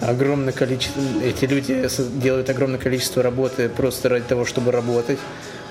Огромное 0.00 0.52
количество, 0.52 1.02
эти 1.22 1.44
люди 1.44 1.86
делают 2.22 2.48
огромное 2.48 2.78
количество 2.78 3.22
работы 3.22 3.68
просто 3.68 4.08
ради 4.08 4.24
того, 4.24 4.46
чтобы 4.46 4.72
работать. 4.72 5.18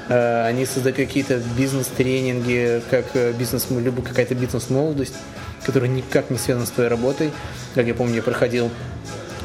Э, 0.07 0.45
они 0.45 0.65
создают 0.65 0.97
какие-то 0.97 1.41
бизнес-тренинги, 1.57 2.81
как 2.91 3.05
э, 3.15 3.31
бизнес, 3.33 3.67
либо 3.71 4.01
какая-то 4.03 4.35
бизнес-молодость, 4.35 5.15
которая 5.65 5.89
никак 5.89 6.29
не 6.29 6.37
связана 6.37 6.67
с 6.67 6.71
твоей 6.71 6.89
работой. 6.89 7.31
Как 7.73 7.87
я 7.87 7.95
помню, 7.95 8.17
я 8.17 8.21
проходил 8.21 8.69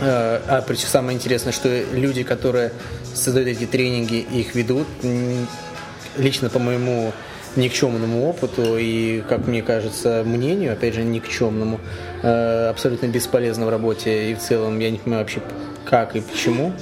э, 0.01 0.41
а 0.47 0.63
причем 0.67 0.89
самое 0.89 1.17
интересное, 1.17 1.53
что 1.53 1.69
люди, 1.93 2.23
которые 2.23 2.73
создают 3.15 3.49
эти 3.49 3.65
тренинги, 3.65 4.17
их 4.17 4.55
ведут, 4.55 4.87
лично 6.17 6.51
по 6.51 6.59
моему 6.59 7.13
никчемному 7.57 8.29
опыту 8.29 8.77
и, 8.77 9.23
как 9.29 9.47
мне 9.47 9.63
кажется, 9.63 10.23
мнению, 10.25 10.73
опять 10.73 10.95
же, 10.95 11.03
никчемному, 11.03 11.81
э, 12.23 12.69
абсолютно 12.69 13.07
бесполезно 13.07 13.67
в 13.67 13.69
работе. 13.69 14.31
И 14.31 14.35
в 14.35 14.39
целом 14.39 14.79
я 14.79 14.91
не 14.91 14.99
понимаю 14.99 15.23
вообще, 15.23 15.41
как 15.85 16.17
и 16.17 16.21
почему. 16.21 16.73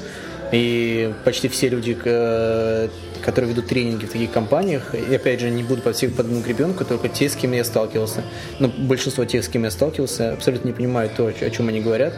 И 0.52 1.14
почти 1.24 1.48
все 1.48 1.70
люди, 1.70 1.96
э, 2.04 2.88
которые 3.24 3.52
ведут 3.52 3.68
тренинги 3.68 4.04
в 4.04 4.12
таких 4.12 4.30
компаниях, 4.30 4.94
и 4.94 5.14
опять 5.14 5.40
же, 5.40 5.48
не 5.48 5.62
буду 5.62 5.80
по 5.80 5.92
всех 5.92 6.14
под 6.14 6.26
одну 6.26 6.40
гребенку, 6.40 6.84
только 6.84 7.08
те, 7.08 7.30
с 7.30 7.36
кем 7.36 7.52
я 7.52 7.64
сталкивался. 7.64 8.22
Но 8.58 8.68
большинство 8.68 9.24
тех, 9.24 9.44
с 9.44 9.48
кем 9.48 9.64
я 9.64 9.70
сталкивался, 9.70 10.32
абсолютно 10.32 10.68
не 10.68 10.74
понимают 10.74 11.14
то, 11.16 11.26
о 11.26 11.50
чем 11.50 11.68
они 11.68 11.80
говорят. 11.80 12.12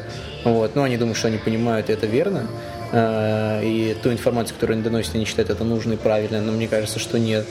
Вот. 0.44 0.74
Но 0.74 0.82
они 0.82 0.96
думают, 0.96 1.16
что 1.16 1.28
они 1.28 1.38
понимают, 1.38 1.90
и 1.90 1.92
это 1.92 2.06
верно. 2.06 2.48
Э, 2.90 3.60
и 3.62 3.96
ту 4.02 4.10
информацию, 4.10 4.54
которую 4.54 4.76
они 4.76 4.84
доносят, 4.84 5.14
они 5.14 5.26
считают 5.26 5.50
это 5.50 5.62
нужной 5.62 5.94
и 5.94 5.98
правильной, 5.98 6.40
но 6.40 6.50
мне 6.50 6.66
кажется, 6.66 6.98
что 6.98 7.18
нет. 7.18 7.46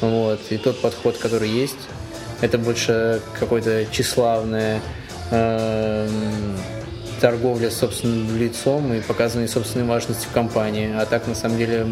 Вот. 0.00 0.40
И 0.50 0.56
тот 0.56 0.80
подход, 0.80 1.18
который 1.18 1.48
есть, 1.48 1.88
это 2.40 2.58
больше 2.58 3.20
какое-то 3.38 3.84
тщеславное 3.90 4.80
э, 5.30 6.08
торговля 7.20 7.70
собственным 7.70 8.36
лицом 8.36 8.92
и 8.94 9.00
показывание 9.00 9.48
собственной 9.48 9.86
важности 9.86 10.26
в 10.26 10.32
компании. 10.32 10.94
А 10.96 11.04
так, 11.04 11.26
на 11.26 11.34
самом 11.34 11.58
деле, 11.58 11.86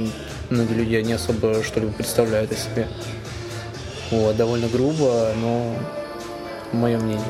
многие 0.51 0.75
люди 0.75 0.95
не 1.07 1.13
особо 1.13 1.63
что-либо 1.63 1.93
представляют 1.93 2.51
о 2.53 2.57
себе. 2.57 2.89
Вот, 4.11 4.37
довольно 4.37 4.69
грубо, 4.69 5.33
но 5.37 5.75
мое 6.73 6.99
мнение. 6.99 7.25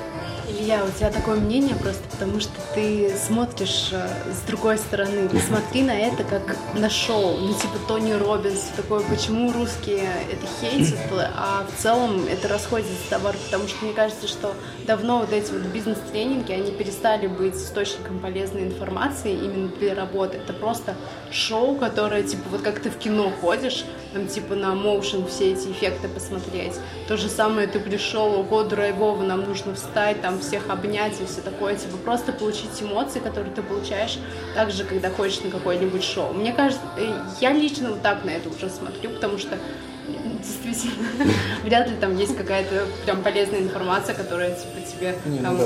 Илья, 0.51 0.83
у 0.83 0.91
тебя 0.91 1.11
такое 1.11 1.37
мнение 1.37 1.75
просто 1.77 2.03
потому, 2.11 2.41
что 2.41 2.53
ты 2.75 3.15
смотришь 3.15 3.91
э, 3.93 4.09
с 4.33 4.47
другой 4.47 4.79
стороны. 4.79 5.29
Смотри 5.47 5.83
на 5.83 5.93
это 5.93 6.25
как 6.25 6.57
на 6.75 6.89
шоу. 6.89 7.37
Ну, 7.37 7.53
типа 7.53 7.75
Тони 7.87 8.13
Робинс, 8.13 8.71
такое, 8.75 9.01
почему 9.01 9.53
русские 9.53 10.09
это 10.33 10.47
хейтят, 10.61 10.99
а 11.37 11.67
в 11.71 11.83
целом 11.83 12.25
это 12.27 12.49
расходится 12.49 13.11
товар, 13.11 13.37
потому 13.45 13.69
что 13.69 13.85
мне 13.85 13.93
кажется, 13.93 14.27
что 14.27 14.55
давно 14.87 15.19
вот 15.19 15.33
эти 15.33 15.53
вот 15.53 15.63
бизнес-тренинги, 15.65 16.53
они 16.53 16.71
перестали 16.71 17.27
быть 17.27 17.57
источником 17.57 18.19
полезной 18.19 18.65
информации 18.65 19.33
именно 19.33 19.69
для 19.69 19.95
работы. 19.95 20.39
Это 20.39 20.55
просто 20.55 20.95
шоу, 21.31 21.77
которое, 21.77 22.23
типа, 22.23 22.45
вот 22.51 22.63
как 22.63 22.81
ты 22.81 22.91
в 22.91 22.97
кино 22.97 23.31
ходишь, 23.43 23.85
там, 24.15 24.27
типа, 24.27 24.55
на 24.55 24.75
моушен 24.75 25.27
все 25.27 25.53
эти 25.53 25.69
эффекты 25.69 26.09
посмотреть. 26.09 26.75
То 27.07 27.19
же 27.19 27.29
самое 27.29 27.67
ты 27.67 27.79
пришел, 27.79 28.41
ого, 28.41 28.63
драйвово, 28.63 29.23
нам 29.23 29.45
нужно 29.45 29.75
встать, 29.75 30.23
там, 30.23 30.38
всех 30.39 30.71
обнять 30.71 31.21
и 31.21 31.27
все 31.27 31.41
такое, 31.41 31.77
типа 31.77 31.97
просто 31.99 32.33
получить 32.33 32.81
эмоции, 32.81 33.19
которые 33.21 33.53
ты 33.55 33.63
получаешь 33.63 34.19
так 34.55 34.71
же, 34.71 34.85
когда 34.85 35.11
ходишь 35.11 35.41
на 35.41 35.51
какое-нибудь 35.51 36.05
шоу. 36.05 36.33
Мне 36.33 36.53
кажется, 36.53 36.83
э, 36.97 37.13
я 37.41 37.53
лично 37.53 37.91
вот 37.91 38.03
так 38.03 38.25
на 38.25 38.31
это 38.31 38.49
уже 38.49 38.71
смотрю, 38.71 39.11
потому 39.11 39.39
что 39.39 39.59
действительно 40.43 41.09
вряд 41.65 41.89
ли 41.89 41.97
там 41.97 42.17
есть 42.17 42.37
какая-то 42.37 42.87
прям 43.05 43.23
полезная 43.23 43.61
информация, 43.61 44.15
которая 44.15 44.55
типа 44.55 44.81
тебе 44.87 45.15
ну 45.25 45.39
там 45.39 45.59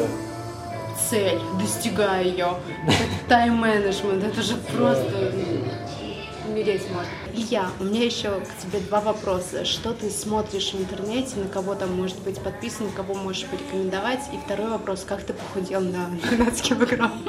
цель, 1.09 1.39
достигая 1.61 2.25
ее, 2.25 2.55
тайм-менеджмент, 3.29 4.25
это 4.25 4.43
же 4.43 4.55
просто 4.57 5.33
умереть 6.53 6.83
можно. 6.91 7.11
Илья, 7.35 7.71
у 7.81 7.85
меня 7.85 8.05
еще 8.05 8.41
к 8.41 8.63
тебе 8.63 8.81
два 8.81 9.01
вопроса. 9.01 9.65
Что 9.65 9.93
ты 9.93 10.11
смотришь 10.11 10.73
в 10.73 10.81
интернете, 10.81 11.37
на 11.37 11.49
кого 11.49 11.75
там 11.75 11.93
может 11.95 12.19
быть 12.21 12.39
подписан, 12.39 12.91
кого 12.95 13.15
можешь 13.15 13.47
порекомендовать? 13.47 14.21
И 14.33 14.37
второй 14.45 14.71
вопрос, 14.71 15.05
как 15.07 15.23
ты 15.23 15.33
похудел 15.33 15.81
на 15.81 16.11
12 16.31 16.63
килограмм? 16.63 17.23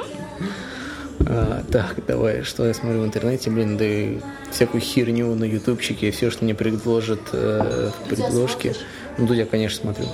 А, 1.26 1.62
так, 1.72 2.04
давай, 2.06 2.42
что 2.42 2.66
я 2.66 2.74
смотрю 2.74 3.00
в 3.00 3.06
интернете, 3.06 3.50
блин, 3.50 3.76
да 3.78 3.84
и 3.84 4.20
всякую 4.50 4.82
херню 4.82 5.34
на 5.34 5.44
ютубчике, 5.44 6.10
все, 6.10 6.30
что 6.30 6.44
мне 6.44 6.54
предложат 6.54 7.20
э, 7.32 7.90
в 7.98 8.08
предложке. 8.08 8.74
Ну, 9.16 9.26
тут 9.26 9.36
я, 9.36 9.46
конечно, 9.46 9.80
смотрю. 9.80 10.06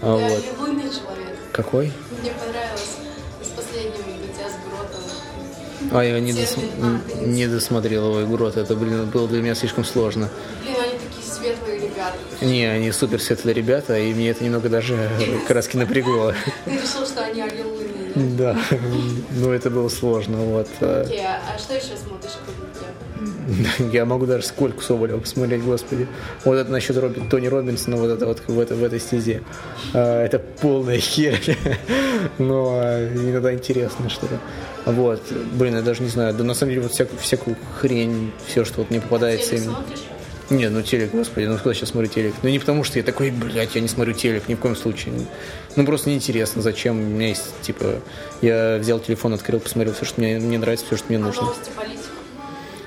А, 0.00 0.18
я 0.18 0.28
вот. 0.28 0.44
Какой? 1.52 1.92
А, 5.92 6.02
я 6.02 6.20
не, 6.20 6.32
дос... 6.32 6.56
не 7.24 7.46
досмотрел 7.46 8.18
его 8.18 8.36
Грот, 8.36 8.56
это, 8.56 8.74
блин, 8.74 9.06
было 9.06 9.28
для 9.28 9.42
меня 9.42 9.54
слишком 9.54 9.84
сложно. 9.84 10.28
Блин, 10.62 10.76
они 10.80 10.98
такие 10.98 11.22
светлые 11.22 11.80
ребята. 11.80 12.16
Не, 12.40 12.64
они 12.66 12.92
супер 12.92 13.20
светлые 13.20 13.54
ребята, 13.54 13.98
и 13.98 14.12
мне 14.12 14.30
это 14.30 14.44
немного 14.44 14.68
даже 14.68 15.10
краски 15.46 15.76
напрягло. 15.76 16.34
Ты 16.64 16.70
решил, 16.72 17.06
что 17.06 17.24
они 17.24 17.40
аллилуйя? 17.40 17.86
Да, 18.14 18.58
ну 19.30 19.52
это 19.52 19.70
было 19.70 19.88
сложно. 19.88 20.38
Вот. 20.38 20.68
А. 20.80 21.02
Окей, 21.04 21.22
а 21.24 21.58
что 21.58 21.74
еще 21.74 21.96
смотришь, 21.96 22.32
Я 23.92 24.04
могу 24.04 24.26
даже 24.26 24.44
сколько 24.44 24.82
Соболева 24.82 25.20
посмотреть, 25.20 25.62
господи. 25.62 26.06
Вот 26.44 26.54
это 26.54 26.70
насчет 26.70 26.96
Робин, 26.96 27.28
Тони 27.28 27.46
Робинсона, 27.46 27.96
вот 27.96 28.10
это 28.10 28.26
вот 28.26 28.42
в, 28.46 28.60
это, 28.60 28.74
в 28.74 28.82
этой 28.82 29.00
стезе. 29.00 29.42
А, 29.94 30.24
это 30.24 30.38
полная 30.38 30.98
херня. 30.98 31.56
Но 32.38 32.80
иногда 33.14 33.52
интересно 33.54 34.08
что-то. 34.08 34.38
Вот, 34.84 35.22
блин, 35.52 35.76
я 35.76 35.82
даже 35.82 36.02
не 36.02 36.08
знаю. 36.08 36.34
Да 36.34 36.44
на 36.44 36.54
самом 36.54 36.70
деле 36.70 36.82
вот 36.82 36.92
всякую, 36.92 37.18
всякую 37.18 37.56
хрень, 37.78 38.32
все, 38.46 38.64
что 38.64 38.80
вот 38.80 38.90
мне 38.90 39.00
попадается. 39.00 39.56
Именно. 39.56 39.84
Не, 40.48 40.68
ну 40.68 40.80
телек, 40.80 41.10
господи, 41.10 41.46
ну 41.46 41.56
кто 41.58 41.72
сейчас 41.72 41.88
смотрит 41.88 42.12
телек? 42.12 42.32
Ну 42.42 42.48
не 42.48 42.60
потому, 42.60 42.84
что 42.84 43.00
я 43.00 43.04
такой, 43.04 43.32
блядь, 43.32 43.74
я 43.74 43.80
не 43.80 43.88
смотрю 43.88 44.12
телек, 44.12 44.48
ни 44.48 44.54
в 44.54 44.60
коем 44.60 44.76
случае. 44.76 45.12
Ну 45.74 45.84
просто 45.84 46.08
неинтересно, 46.08 46.62
зачем. 46.62 46.98
У 46.98 47.02
меня 47.02 47.28
есть, 47.28 47.60
типа, 47.62 48.00
я 48.42 48.78
взял 48.80 49.00
телефон, 49.00 49.34
открыл, 49.34 49.58
посмотрел 49.58 49.92
все, 49.94 50.04
что 50.04 50.20
мне, 50.20 50.38
мне 50.38 50.58
нравится, 50.58 50.86
все, 50.86 50.96
что 50.96 51.06
мне 51.08 51.18
нужно. 51.18 51.42
А 51.42 51.44
новости 51.46 51.70
политика? 51.74 52.15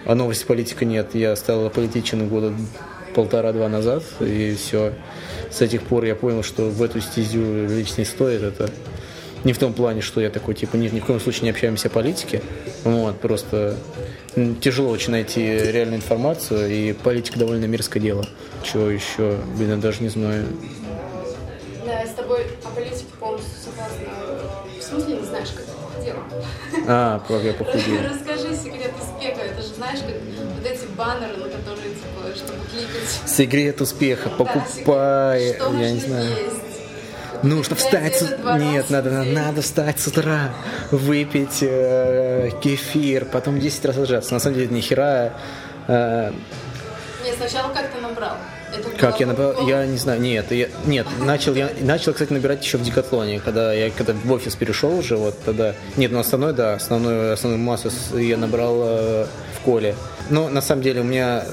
А 0.09 0.15
новости 0.15 0.43
политика 0.43 0.85
нет. 0.85 1.13
Я 1.13 1.35
стал 1.35 1.67
аполитичен 1.67 2.27
года 2.29 2.51
полтора-два 3.13 3.69
назад, 3.69 4.01
и 4.19 4.55
все. 4.55 4.93
С 5.51 5.61
этих 5.61 5.83
пор 5.83 6.03
я 6.03 6.15
понял, 6.15 6.41
что 6.41 6.63
в 6.63 6.81
эту 6.81 6.99
стезю 6.99 7.67
лично 7.67 8.01
не 8.01 8.05
стоит. 8.05 8.41
Это 8.41 8.71
не 9.43 9.53
в 9.53 9.59
том 9.59 9.71
плане, 9.71 10.01
что 10.01 10.19
я 10.19 10.31
такой, 10.31 10.55
типа, 10.55 10.77
ни, 10.77 10.89
ни 10.89 10.99
в 10.99 11.05
коем 11.05 11.19
случае 11.19 11.43
не 11.43 11.49
общаемся 11.51 11.89
о 11.89 11.91
политике. 11.91 12.41
Вот, 12.85 13.19
просто 13.19 13.77
тяжело 14.61 14.89
очень 14.89 15.11
найти 15.11 15.43
реальную 15.43 15.97
информацию, 15.97 16.71
и 16.71 16.93
политика 16.93 17.37
довольно 17.37 17.65
мерзкое 17.65 18.01
дело. 18.01 18.25
Чего 18.63 18.89
еще, 18.89 19.37
блин, 19.57 19.69
я 19.69 19.77
даже 19.77 20.01
не 20.01 20.09
знаю. 20.09 20.43
Да, 21.85 21.99
я 21.99 22.07
с 22.07 22.15
тобой 22.15 22.47
о 22.65 22.69
политике 22.69 23.05
полностью 23.19 23.53
согласна. 23.63 24.05
В 24.79 24.81
смысле 24.81 25.17
не 25.17 25.25
знаешь, 25.27 25.49
как 25.49 25.65
я 25.67 25.73
похудела? 25.73 26.23
А, 26.87 27.19
как 27.27 27.43
я 27.43 27.53
похудела. 27.53 28.09
Расскажи 28.09 28.55
секрет 28.55 28.91
знаешь, 29.89 30.05
как 30.05 30.45
вот 30.55 30.65
эти 30.65 30.85
баннеры, 30.95 31.37
на 31.37 31.49
которые, 31.49 31.89
типа, 31.89 32.35
чтобы 32.35 32.59
кликать. 32.71 33.29
Секрет 33.29 33.81
успеха. 33.81 34.29
Покупай, 34.29 35.57
да, 35.57 35.79
я 35.79 35.91
не 35.91 35.99
знаю. 35.99 36.29
Есть? 36.29 37.43
Нужно 37.43 37.75
встать 37.75 38.15
с... 38.15 38.21
Нет, 38.59 38.89
надо, 38.89 39.09
надо, 39.11 39.29
надо 39.31 39.61
встать 39.61 39.99
с 39.99 40.07
утра, 40.07 40.49
выпить 40.91 41.59
э, 41.61 42.49
кефир, 42.61 43.25
потом 43.25 43.59
10 43.59 43.85
раз 43.85 43.97
отжаться. 43.97 44.33
На 44.33 44.39
самом 44.39 44.57
деле, 44.57 44.67
ни 44.67 44.81
хера... 44.81 45.33
Э... 45.87 46.33
Нет, 47.23 47.35
сначала 47.37 47.73
как 47.73 47.91
ты 47.91 48.01
набрал? 48.01 48.35
Это 48.77 48.89
как 48.97 49.19
я 49.19 49.27
набрал? 49.27 49.67
Я 49.67 49.85
не 49.85 49.97
знаю. 49.97 50.21
Нет, 50.21 50.51
я, 50.51 50.67
нет, 50.85 51.07
начал 51.19 51.55
я 51.55 51.69
начал, 51.81 52.13
кстати, 52.13 52.31
набирать 52.33 52.63
еще 52.63 52.77
в 52.77 52.83
Декатлоне, 52.83 53.39
когда 53.39 53.73
я 53.73 53.89
когда 53.89 54.13
в 54.13 54.31
офис 54.31 54.55
перешел 54.55 54.97
уже, 54.97 55.17
вот 55.17 55.37
тогда. 55.43 55.73
Нет, 55.97 56.11
ну 56.11 56.19
основной, 56.19 56.53
да, 56.53 56.73
основную 56.73 57.33
основную 57.33 57.63
массу 57.63 57.89
я 58.17 58.37
набрал 58.37 58.75
э, 58.83 59.25
в 59.57 59.59
коле. 59.63 59.95
Но 60.29 60.49
на 60.49 60.61
самом 60.61 60.81
деле 60.83 61.01
у 61.01 61.03
меня 61.03 61.43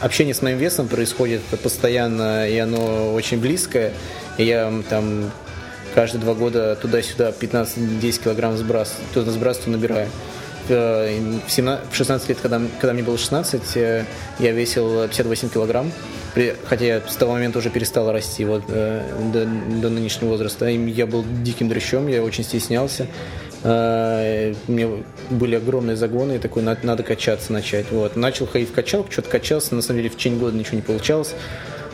общение 0.00 0.34
с 0.34 0.42
моим 0.42 0.58
весом 0.58 0.88
происходит 0.88 1.42
постоянно, 1.62 2.48
и 2.48 2.58
оно 2.58 3.12
очень 3.12 3.40
близкое. 3.40 3.92
И 4.38 4.44
я 4.44 4.72
там 4.88 5.30
каждые 5.94 6.20
два 6.20 6.34
года 6.34 6.76
туда-сюда 6.76 7.32
15-10 7.38 8.24
килограмм 8.24 8.56
сбрас, 8.56 8.96
то 9.14 9.22
сбрас, 9.22 9.58
то 9.58 9.70
набираю. 9.70 10.08
Э, 10.68 11.18
в, 11.46 11.50
17, 11.50 11.90
в 11.90 11.94
16 11.94 12.28
лет, 12.28 12.38
когда, 12.40 12.60
когда 12.80 12.94
мне 12.94 13.02
было 13.02 13.18
16, 13.18 13.76
э, 13.76 14.04
я 14.38 14.52
весил 14.52 15.02
58 15.08 15.48
килограмм. 15.48 15.92
Хотя 16.64 16.84
я 16.84 17.02
с 17.06 17.16
того 17.16 17.32
момента 17.32 17.58
уже 17.58 17.70
перестал 17.70 18.10
расти 18.10 18.44
вот, 18.44 18.64
э, 18.68 19.02
до, 19.32 19.44
до 19.80 19.90
нынешнего 19.90 20.30
возраста. 20.30 20.66
Я 20.66 21.06
был 21.06 21.24
диким 21.42 21.68
дрыщом, 21.68 22.08
я 22.08 22.22
очень 22.22 22.44
стеснялся. 22.44 23.06
У 23.64 23.68
меня 23.68 24.88
были 25.30 25.54
огромные 25.54 25.94
загоны, 25.96 26.32
и 26.32 26.38
такой, 26.38 26.64
надо, 26.64 26.80
надо 26.84 27.04
качаться 27.04 27.52
начать. 27.52 27.92
Вот. 27.92 28.16
Начал 28.16 28.48
ходить 28.48 28.70
в 28.70 28.72
качалку, 28.72 29.12
что-то 29.12 29.30
качался, 29.30 29.76
на 29.76 29.82
самом 29.82 29.98
деле 29.98 30.10
в 30.10 30.16
течение 30.16 30.40
года 30.40 30.56
ничего 30.56 30.76
не 30.76 30.82
получалось. 30.82 31.34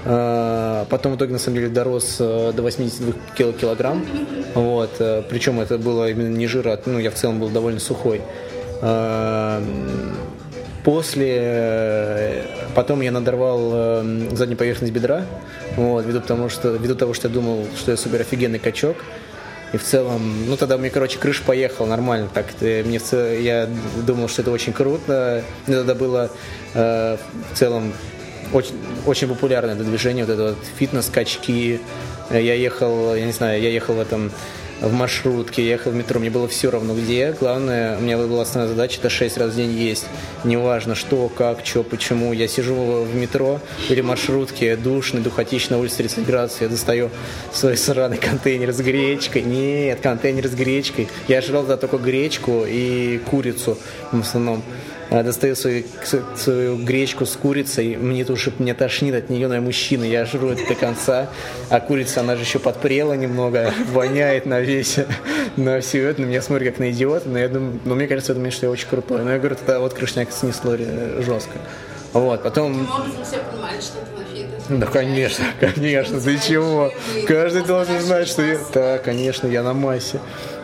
А, 0.05 0.87
потом 0.89 1.13
в 1.13 1.17
итоге, 1.17 1.33
на 1.33 1.39
самом 1.39 1.57
деле, 1.57 1.69
дорос 1.69 2.17
э, 2.21 2.53
до 2.55 2.63
82 2.63 3.53
килограмм. 3.53 4.07
Вот. 4.55 4.91
Э, 5.01 5.23
Причем 5.29 5.61
это 5.61 5.77
было 5.77 6.09
именно 6.09 6.35
не 6.35 6.47
жира, 6.47 6.81
ну, 6.87 6.99
я 6.99 7.11
в 7.11 7.15
целом 7.15 7.41
был 7.41 7.49
довольно 7.49 7.81
сухой. 7.81 8.23
После, 10.85 11.37
э, 11.41 12.43
потом 12.75 13.01
я 13.01 13.11
надорвал 13.11 14.03
заднюю 14.33 14.57
поверхность 14.57 14.93
бедра, 14.93 15.25
вот, 15.77 16.07
ввиду, 16.07 16.21
потому 16.21 16.49
что, 16.49 16.71
ввиду 16.71 16.95
того, 16.95 17.15
что 17.15 17.29
я 17.29 17.35
думал, 17.35 17.67
что 17.77 17.91
я 17.91 17.97
супер 17.97 18.21
офигенный 18.21 18.59
качок. 18.59 18.97
И 19.73 19.77
в 19.77 19.83
целом, 19.83 20.47
ну 20.47 20.57
тогда 20.57 20.79
мне, 20.79 20.89
короче, 20.89 21.19
крыша 21.19 21.43
поехала 21.45 21.87
нормально. 21.87 22.29
Так, 22.33 22.47
мне 22.61 23.01
я 23.43 23.69
думал, 24.07 24.29
что 24.29 24.43
это 24.43 24.51
очень 24.51 24.73
круто. 24.73 25.45
Мне 25.67 25.77
тогда 25.77 25.95
было 25.95 26.31
э, 26.75 27.19
в 27.53 27.59
целом 27.59 27.93
очень, 28.53 28.75
очень 29.05 29.29
популярное 29.29 29.75
это 29.75 29.85
движение, 29.85 30.25
вот 30.25 30.33
это 30.33 30.43
вот 30.51 30.59
фитнес-качки. 30.79 31.81
Я 32.31 32.55
ехал, 32.55 33.15
я 33.15 33.27
не 33.27 33.33
знаю, 33.33 33.61
я 33.61 33.69
ехал 33.69 33.95
в 33.95 34.01
этом 34.01 34.31
в 34.81 34.93
маршрутке, 34.93 35.67
ехал 35.67 35.91
в 35.91 35.95
метро, 35.95 36.21
мне 36.21 36.31
было 36.31 36.49
все 36.49 36.71
равно 36.71 36.95
где. 36.95 37.35
Главное, 37.39 37.99
у 37.99 38.01
меня 38.01 38.17
была 38.19 38.43
основная 38.43 38.69
задача, 38.69 38.99
это 38.99 39.11
6 39.11 39.39
раз 39.39 39.53
в 39.53 39.57
день 39.57 39.73
есть. 39.73 40.07
Неважно, 40.45 40.95
что, 40.95 41.29
как, 41.29 41.65
что, 41.65 41.83
почему. 41.83 42.33
Я 42.33 42.49
сижу 42.49 42.75
в 42.75 43.15
метро 43.15 43.61
или 43.89 44.01
маршрутке, 44.01 44.77
душный, 44.77 45.21
духотищный, 45.21 45.77
на 45.77 45.81
улице 45.81 45.99
30 45.99 46.25
градусов, 46.25 46.63
я 46.63 46.69
достаю 46.69 47.11
свой 47.53 47.77
сраный 47.77 48.19
контейнер 48.19 48.73
с 48.73 48.81
гречкой. 48.81 49.43
Нет, 49.43 50.01
контейнер 50.01 50.47
с 50.47 50.55
гречкой. 50.55 51.09
Я 51.27 51.41
жрал 51.41 51.63
тогда 51.63 51.77
только 51.77 51.99
гречку 51.99 52.65
и 52.67 53.19
курицу 53.19 53.79
в 54.13 54.21
основном. 54.21 54.63
Э, 55.11 55.23
достаю 55.23 55.57
свою, 55.57 55.85
свою 56.37 56.77
гречку 56.77 57.25
с 57.25 57.35
курицей, 57.35 57.97
мне 57.97 58.25
тоже 58.25 58.53
мне 58.59 58.75
тошнит 58.75 59.15
от 59.15 59.31
нее, 59.31 59.49
но 59.49 59.55
я 59.55 59.61
мужчина, 59.61 60.05
я 60.05 60.27
жру 60.27 60.51
это 60.51 60.67
до 60.67 60.75
конца, 60.75 61.31
а 61.71 61.81
курица, 61.81 62.21
она 62.21 62.37
же 62.37 62.43
еще 62.43 62.59
подпрела 62.59 63.15
немного, 63.15 63.73
воняет 63.91 64.45
на 64.45 64.61
весь, 64.61 64.97
на 65.57 65.81
все 65.81 66.07
это, 66.09 66.21
на 66.21 66.27
меня 66.27 66.43
смотрит 66.43 66.73
как 66.73 66.81
на 66.81 66.91
идиота, 66.91 67.29
но 67.29 67.39
я 67.39 67.49
думаю, 67.49 67.81
но 67.85 67.95
мне 67.95 68.07
кажется, 68.07 68.33
это 68.33 68.51
что 68.51 68.67
я 68.67 68.71
очень 68.71 68.89
крутой, 68.89 69.23
но 69.23 69.33
я 69.33 69.39
говорю, 69.39 69.57
тогда 69.57 69.81
вот 69.81 69.95
крышняк 69.95 70.31
снесло 70.31 70.77
жестко. 70.77 71.59
Вот, 72.13 72.43
потом... 72.43 72.73
Таким 72.75 72.91
образом 72.91 73.25
все 73.25 73.39
понимали, 73.39 73.81
что 73.81 73.99
ты 74.01 74.19
на 74.19 74.25
фитнес. 74.25 74.63
Да, 74.69 74.87
конечно, 74.87 75.45
конечно, 75.61 76.21
ты 76.21 76.39
чего? 76.39 76.91
Каждый 77.27 77.65
должен 77.65 78.01
знать, 78.01 78.29
что 78.29 78.43
я... 78.43 78.59
Да, 78.73 78.99
конечно, 78.99 79.47
я 79.47 79.63
на 79.63 79.75
массе. 79.75 80.21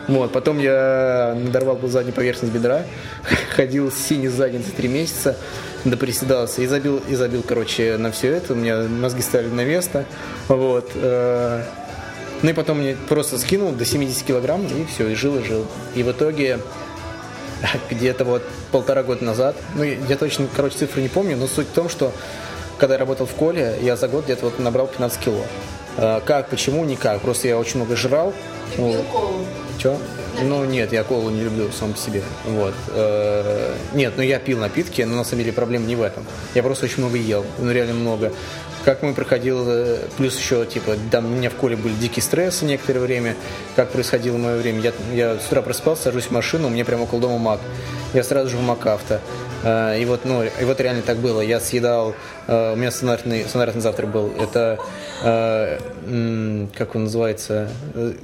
Вот, 0.07 0.31
потом 0.31 0.59
я 0.59 1.35
надорвал 1.35 1.75
был 1.75 1.89
заднюю 1.89 2.13
поверхность 2.13 2.53
бедра, 2.53 2.83
ходил 3.55 3.91
с 3.91 3.95
синей 3.95 4.27
задницей 4.27 4.71
три 4.71 4.87
месяца, 4.87 5.35
да 5.83 5.97
приседался 5.97 6.61
и 6.61 6.67
забил, 6.67 7.01
и 7.07 7.15
забил, 7.15 7.43
короче, 7.43 7.97
на 7.97 8.11
все 8.11 8.33
это. 8.33 8.53
У 8.53 8.55
меня 8.55 8.83
мозги 8.83 9.21
стали 9.21 9.47
на 9.47 9.63
место. 9.65 10.05
Вот. 10.47 10.91
Э, 10.95 11.63
ну 12.41 12.49
и 12.49 12.53
потом 12.53 12.79
мне 12.79 12.95
просто 13.07 13.37
скинул 13.39 13.71
до 13.71 13.85
70 13.85 14.23
килограмм, 14.23 14.65
и 14.65 14.85
все, 14.85 15.07
и 15.07 15.15
жил, 15.15 15.37
и 15.37 15.43
жил. 15.43 15.65
И 15.95 16.03
в 16.03 16.11
итоге 16.11 16.59
где-то 17.89 18.25
вот 18.25 18.43
полтора 18.71 19.03
года 19.03 19.23
назад, 19.23 19.55
ну 19.73 19.83
я 19.83 20.17
точно, 20.17 20.47
короче, 20.55 20.77
цифры 20.77 21.01
не 21.01 21.09
помню, 21.09 21.37
но 21.37 21.47
суть 21.47 21.67
в 21.67 21.71
том, 21.71 21.89
что 21.89 22.11
когда 22.77 22.95
я 22.95 22.99
работал 22.99 23.25
в 23.25 23.33
Коле, 23.33 23.77
я 23.81 23.95
за 23.95 24.07
год 24.07 24.25
где-то 24.25 24.45
вот 24.45 24.59
набрал 24.59 24.87
15 24.87 25.19
кило. 25.19 25.45
Э, 25.97 26.19
как, 26.23 26.49
почему, 26.49 26.85
никак. 26.85 27.21
Просто 27.21 27.47
я 27.47 27.57
очень 27.57 27.77
много 27.77 27.95
жрал. 27.95 28.33
Ты? 28.75 28.97
Че? 29.77 29.97
Ну 30.43 30.65
нет, 30.65 30.91
я 30.91 31.03
колу 31.03 31.29
не 31.29 31.43
люблю 31.43 31.69
сам 31.71 31.93
по 31.93 31.97
себе. 31.97 32.21
Вот. 32.45 32.73
Э, 32.89 33.75
нет, 33.93 34.13
ну 34.17 34.23
я 34.23 34.39
пил 34.39 34.59
напитки, 34.59 35.01
но 35.01 35.15
на 35.15 35.23
самом 35.23 35.43
деле 35.43 35.53
проблема 35.53 35.85
не 35.85 35.95
в 35.95 36.01
этом. 36.01 36.25
Я 36.53 36.63
просто 36.63 36.85
очень 36.85 36.99
много 36.99 37.17
ел, 37.17 37.45
ну 37.59 37.71
реально 37.71 37.93
много. 37.93 38.31
Как 38.85 39.01
мы 39.01 39.15
проходил, 39.15 39.65
э, 39.67 39.97
плюс 40.15 40.37
еще, 40.37 40.63
типа, 40.65 40.95
там 41.09 41.25
у 41.25 41.29
меня 41.29 41.49
в 41.49 41.55
коле 41.55 41.75
были 41.75 41.93
дикие 41.95 42.21
стрессы 42.21 42.65
некоторое 42.65 42.99
время. 42.99 43.35
Как 43.75 43.89
происходило 43.89 44.37
мое 44.37 44.57
время? 44.57 44.79
Я, 44.79 44.93
я 45.13 45.39
с 45.39 45.47
утра 45.47 45.63
просыпался, 45.63 46.03
сажусь 46.03 46.25
в 46.25 46.31
машину, 46.31 46.67
у 46.67 46.69
меня 46.69 46.85
прямо 46.85 47.03
около 47.03 47.19
дома 47.19 47.39
МАК. 47.39 47.59
Я 48.13 48.23
сразу 48.23 48.49
же 48.49 48.57
в 48.57 48.61
МАК 48.61 48.85
авто. 48.85 49.19
Э, 49.63 49.99
и 49.99 50.05
вот, 50.05 50.25
ну, 50.25 50.43
и 50.43 50.65
вот 50.65 50.79
реально 50.79 51.01
так 51.01 51.17
было. 51.17 51.41
Я 51.41 51.59
съедал, 51.59 52.13
у 52.47 52.51
меня 52.51 52.91
стандартный, 52.91 53.45
стандартный 53.45 53.81
завтрак 53.81 54.11
был. 54.11 54.31
Это, 54.39 54.77
как 55.21 56.95
он 56.95 57.03
называется, 57.03 57.69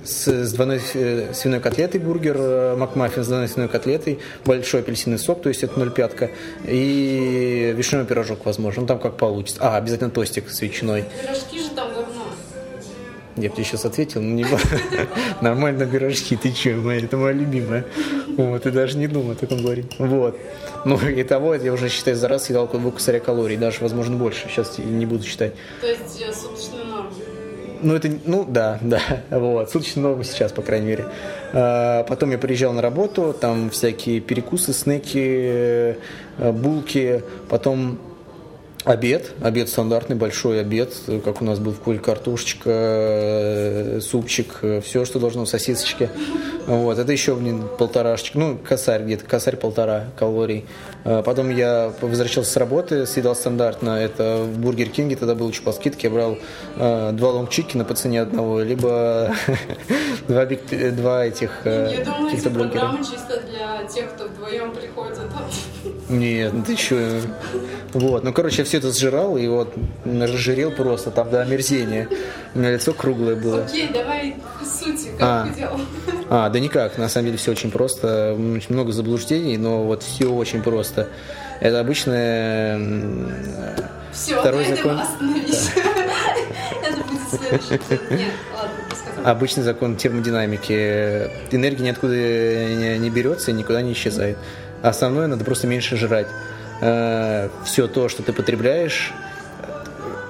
с, 0.04 0.28
с 0.28 0.54
двойной 0.54 0.80
свиной 0.80 1.60
котлетой 1.60 2.00
бургер, 2.02 2.76
макмаффин 2.78 3.24
с 3.24 3.28
двойной 3.28 3.48
свиной 3.48 3.70
котлетой, 3.70 4.20
большой 4.46 4.82
апельсиновый 4.82 5.20
сок, 5.20 5.42
то 5.42 5.50
есть 5.50 5.64
это 5.64 5.80
0,5, 5.80 6.30
и 6.68 7.74
вишневый 7.76 8.06
пирожок, 8.06 8.46
возможно. 8.46 8.82
Ну, 8.82 8.88
там 8.88 9.00
как 9.00 9.18
получится. 9.18 9.60
А, 9.62 9.78
обязательно 9.78 10.10
тостик 10.10 10.50
с 10.50 10.62
ветчиной. 10.62 11.06
Пирожки 11.22 11.60
же 11.60 11.70
там 11.70 11.90
говно. 11.94 12.26
Я 13.38 13.50
бы 13.50 13.56
тебе 13.56 13.64
сейчас 13.64 13.86
ответил, 13.86 14.22
но 14.22 14.36
не 14.36 14.46
нормально 15.42 15.86
пирожки, 15.86 16.36
ты 16.36 16.52
че, 16.52 16.76
моя, 16.76 17.00
это 17.00 17.16
моя 17.16 17.34
любимая. 17.34 17.86
Вот, 18.38 18.66
и 18.66 18.72
даже 18.72 18.98
не 18.98 19.08
думал 19.08 19.32
о 19.32 19.36
таком 19.36 19.62
говорить. 19.62 19.96
Вот. 19.98 20.38
Ну, 20.84 20.98
и 20.98 21.24
того, 21.24 21.56
я 21.56 21.72
уже 21.72 21.90
считаю, 21.90 22.18
за 22.18 22.28
раз 22.28 22.46
съедал 22.46 22.66
около 22.66 22.82
двух 22.82 22.96
косаря 22.96 23.20
калорий, 23.20 23.56
даже, 23.56 23.78
возможно, 23.82 24.18
больше. 24.18 24.48
Сейчас 24.50 24.78
не 24.78 25.06
буду 25.06 25.24
считать. 25.24 25.54
То 25.80 25.88
есть 25.88 26.22
э, 26.22 26.32
норму? 26.76 26.81
Ну, 27.84 27.96
это, 27.96 28.12
ну, 28.26 28.46
да, 28.48 28.80
да, 28.82 29.02
вот, 29.30 29.72
суточную 29.72 30.08
норму 30.08 30.24
сейчас, 30.24 30.52
по 30.52 30.62
крайней 30.62 30.88
мере. 30.88 31.06
А, 31.54 32.04
потом 32.04 32.32
я 32.32 32.38
приезжал 32.38 32.74
на 32.74 32.82
работу, 32.82 33.36
там 33.40 33.70
всякие 33.70 34.20
перекусы, 34.20 34.74
снеки, 34.74 35.96
э, 36.38 36.52
булки, 36.52 37.24
потом 37.50 38.00
Обед, 38.84 39.34
обед 39.42 39.70
стандартный, 39.70 40.16
большой 40.16 40.60
обед, 40.60 40.94
как 41.24 41.42
у 41.42 41.46
нас 41.46 41.60
был 41.60 41.72
в 41.72 41.80
Коле, 41.80 42.00
картошечка, 42.00 42.70
э, 42.74 44.00
супчик, 44.02 44.58
э, 44.64 44.82
все, 44.82 45.06
что 45.06 45.20
должно 45.20 45.46
в 45.46 45.50
сосисочке. 45.50 46.10
Вот, 46.66 46.98
это 46.98 47.12
еще 47.12 47.36
блин, 47.36 47.68
полторашечка, 47.78 48.40
ну, 48.40 48.58
косарь 48.58 49.04
где-то, 49.04 49.26
косарь 49.26 49.56
полтора 49.56 50.06
калорий. 50.18 50.66
А 51.04 51.22
потом 51.22 51.50
я 51.56 51.92
возвращался 52.02 52.52
с 52.52 52.58
работы, 52.58 53.06
съедал 53.06 53.36
стандартно, 53.36 53.92
это 53.92 54.38
в 54.44 54.58
Бургер 54.58 54.90
Кинге, 54.90 55.16
тогда 55.16 55.36
был 55.36 55.50
еще 55.50 55.62
по 55.62 55.74
скидке, 55.74 56.08
я 56.08 56.14
брал 56.14 56.38
э, 56.78 57.12
два 57.14 57.32
лонгчикина 57.32 57.86
по 57.86 57.94
цене 57.94 58.22
одного, 58.22 58.62
либо 58.62 59.34
два, 60.28 61.26
этих 61.26 61.52
э, 61.66 61.96
Я 61.98 62.06
думаю, 62.06 62.36
эти 62.36 62.48
программы 62.48 63.00
чисто 63.00 63.42
для 63.42 63.88
тех, 63.88 64.12
кто 64.14 64.26
вдвоем 64.26 64.72
приходит. 64.72 65.20
Нет, 66.10 66.54
ну 66.54 66.64
ты 66.64 66.76
что? 66.76 67.22
Вот, 67.94 68.24
ну, 68.24 68.34
короче, 68.34 68.58
я 68.60 68.64
все 68.72 68.78
это 68.78 68.94
сжирал 68.94 69.36
и 69.36 69.46
вот 69.50 69.74
разжирел 70.06 70.72
просто 70.72 71.12
там 71.12 71.30
до 71.30 71.42
омерзения. 71.42 72.08
У 72.56 72.60
меня 72.60 72.72
лицо 72.72 72.94
круглое 72.94 73.36
было. 73.36 73.66
Окей, 73.66 73.90
давай 73.94 74.38
к 74.62 74.66
сути, 74.66 75.10
как 75.20 75.20
а. 75.20 75.48
ты 75.50 75.60
делал? 75.60 75.82
А, 76.30 76.50
да 76.50 76.58
никак, 76.58 76.98
на 76.98 77.10
самом 77.10 77.26
деле 77.26 77.38
все 77.38 77.52
очень 77.52 77.70
просто, 77.70 78.34
очень 78.34 78.74
много 78.74 78.94
заблуждений, 78.94 79.58
но 79.58 79.84
вот 79.84 80.04
все 80.04 80.32
очень 80.32 80.64
просто. 80.64 81.10
Это 81.60 81.82
обычное... 81.82 82.80
Все, 84.14 84.40
второй 84.40 84.64
закон. 84.64 85.02
Это 86.82 87.04
будет 87.04 87.22
следующий. 87.30 88.00
Нет, 88.10 88.34
ладно, 88.54 89.30
Обычный 89.30 89.64
закон 89.64 89.98
термодинамики. 89.98 91.30
Энергия 91.52 91.84
ниоткуда 91.84 92.16
не 92.16 93.10
берется 93.10 93.52
и 93.52 93.54
никуда 93.54 93.82
не 93.82 93.92
исчезает. 93.92 94.38
Основное 94.82 95.28
надо 95.28 95.44
просто 95.44 95.68
меньше 95.68 95.98
жрать. 95.98 96.28
Э, 96.82 97.50
все 97.64 97.88
то, 97.88 98.10
что 98.10 98.24
ты 98.24 98.34
потребляешь, 98.34 99.14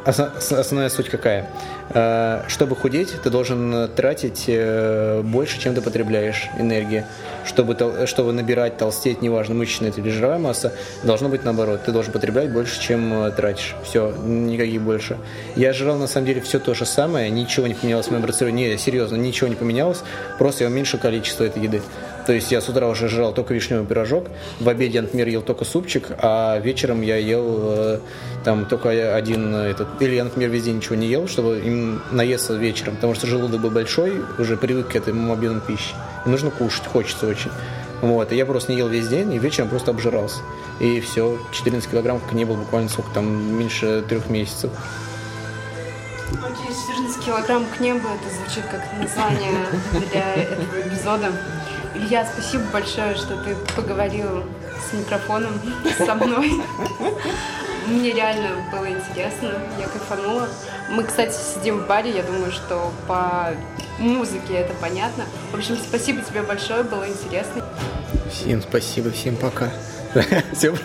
основная 0.03 0.89
суть 0.89 1.07
какая? 1.07 1.49
Э, 1.93 2.43
чтобы 2.49 2.75
худеть, 2.75 3.13
ты 3.23 3.29
должен 3.29 3.87
тратить 3.95 4.45
э, 4.47 5.21
больше, 5.23 5.61
чем 5.61 5.73
ты 5.73 5.81
потребляешь 5.81 6.49
энергии. 6.59 7.05
Чтобы, 7.45 8.05
чтобы 8.05 8.33
набирать, 8.33 8.77
толстеть, 8.77 9.21
неважно, 9.21 9.55
мышечная 9.55 9.91
или 9.91 10.09
жировая 10.09 10.39
масса, 10.39 10.73
должно 11.03 11.29
быть 11.29 11.45
наоборот. 11.45 11.83
Ты 11.85 11.93
должен 11.93 12.11
потреблять 12.11 12.51
больше, 12.51 12.81
чем 12.81 13.31
тратишь. 13.35 13.75
Все, 13.83 14.11
никаких 14.11 14.81
больше. 14.81 15.17
Я 15.55 15.71
жрал 15.71 15.97
на 15.97 16.07
самом 16.07 16.27
деле 16.27 16.41
все 16.41 16.59
то 16.59 16.73
же 16.73 16.85
самое, 16.85 17.29
ничего 17.29 17.65
не 17.65 17.73
поменялось 17.75 18.07
в 18.07 18.11
моем 18.11 18.25
рационе. 18.25 18.69
Не, 18.69 18.77
серьезно, 18.77 19.15
ничего 19.15 19.47
не 19.47 19.55
поменялось, 19.55 20.03
просто 20.37 20.65
я 20.65 20.69
уменьшил 20.69 20.99
количество 20.99 21.45
этой 21.45 21.63
еды. 21.63 21.81
То 22.25 22.33
есть 22.33 22.51
я 22.51 22.61
с 22.61 22.69
утра 22.69 22.87
уже 22.87 23.07
жрал 23.07 23.33
только 23.33 23.53
вишневый 23.53 23.85
пирожок, 23.85 24.27
в 24.59 24.69
обеде 24.69 24.95
я, 24.95 25.01
например, 25.01 25.27
ел 25.27 25.41
только 25.41 25.65
супчик, 25.65 26.07
а 26.17 26.59
вечером 26.59 27.01
я 27.01 27.17
ел 27.17 27.45
э, 27.63 27.99
там 28.43 28.65
только 28.65 29.15
один 29.15 29.55
этот... 29.55 29.87
Или 30.01 30.15
я, 30.15 30.23
например, 30.23 30.49
весь 30.49 30.63
день 30.63 30.77
ничего 30.77 30.95
не 30.95 31.07
ел, 31.07 31.27
чтобы 31.27 31.59
им 31.59 32.01
наесться 32.11 32.53
вечером, 32.55 32.95
потому 32.95 33.15
что 33.15 33.27
желудок 33.27 33.61
был 33.61 33.71
большой, 33.71 34.23
уже 34.37 34.57
привык 34.57 34.89
к 34.89 34.95
этому 34.95 35.33
объему 35.33 35.61
пищи. 35.61 35.95
И 36.25 36.29
нужно 36.29 36.51
кушать, 36.51 36.85
хочется 36.85 37.27
очень. 37.27 37.51
Вот, 38.01 38.31
и 38.31 38.35
я 38.35 38.45
просто 38.45 38.71
не 38.71 38.79
ел 38.79 38.87
весь 38.87 39.07
день, 39.07 39.33
и 39.33 39.37
вечером 39.37 39.69
просто 39.69 39.91
обжирался. 39.91 40.39
И 40.79 40.99
все, 41.01 41.37
14 41.51 41.89
килограмм 41.89 42.19
как 42.19 42.33
не 42.33 42.45
было 42.45 42.57
буквально 42.57 42.89
сколько 42.89 43.11
там, 43.11 43.57
меньше 43.57 44.03
трех 44.07 44.29
месяцев. 44.29 44.71
Окей, 46.31 46.75
14 46.87 47.25
килограмм 47.25 47.65
к 47.65 47.79
небу, 47.79 48.07
это 48.07 48.35
звучит 48.35 48.63
как 48.71 48.81
название 48.99 49.67
для 50.11 50.35
этого 50.35 50.87
эпизода. 50.87 51.31
Илья, 51.93 52.25
спасибо 52.25 52.63
большое, 52.71 53.15
что 53.15 53.35
ты 53.43 53.55
поговорил 53.75 54.43
с 54.89 54.93
микрофоном 54.93 55.53
со 55.97 56.15
мной. 56.15 56.61
Мне 57.87 58.13
реально 58.13 58.49
было 58.71 58.89
интересно, 58.89 59.51
я 59.79 59.87
кайфанула. 59.87 60.47
Мы, 60.89 61.03
кстати, 61.03 61.33
сидим 61.33 61.79
в 61.79 61.87
баре, 61.87 62.11
я 62.11 62.23
думаю, 62.23 62.51
что 62.51 62.91
по 63.07 63.53
музыке 63.97 64.53
это 64.53 64.73
понятно. 64.75 65.25
В 65.51 65.55
общем, 65.55 65.77
спасибо 65.77 66.21
тебе 66.21 66.41
большое, 66.43 66.83
было 66.83 67.07
интересно. 67.07 67.63
Всем 68.31 68.61
спасибо, 68.61 69.11
всем 69.11 69.35
пока. 69.35 69.69
Все 70.53 70.75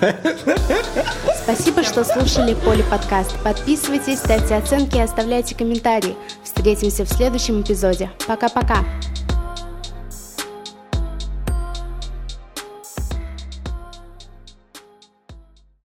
Спасибо, 1.43 1.83
что 1.83 2.05
слушали 2.05 2.55
Поли 2.55 2.85
подкаст. 2.91 3.37
Подписывайтесь, 3.43 4.19
ставьте 4.19 4.55
оценки 4.55 4.97
и 4.97 5.01
оставляйте 5.01 5.55
комментарии. 5.55 6.17
Встретимся 6.45 7.05
в 7.05 7.09
следующем 7.09 7.61
эпизоде. 7.61 8.11
Пока-пока. 8.27 8.85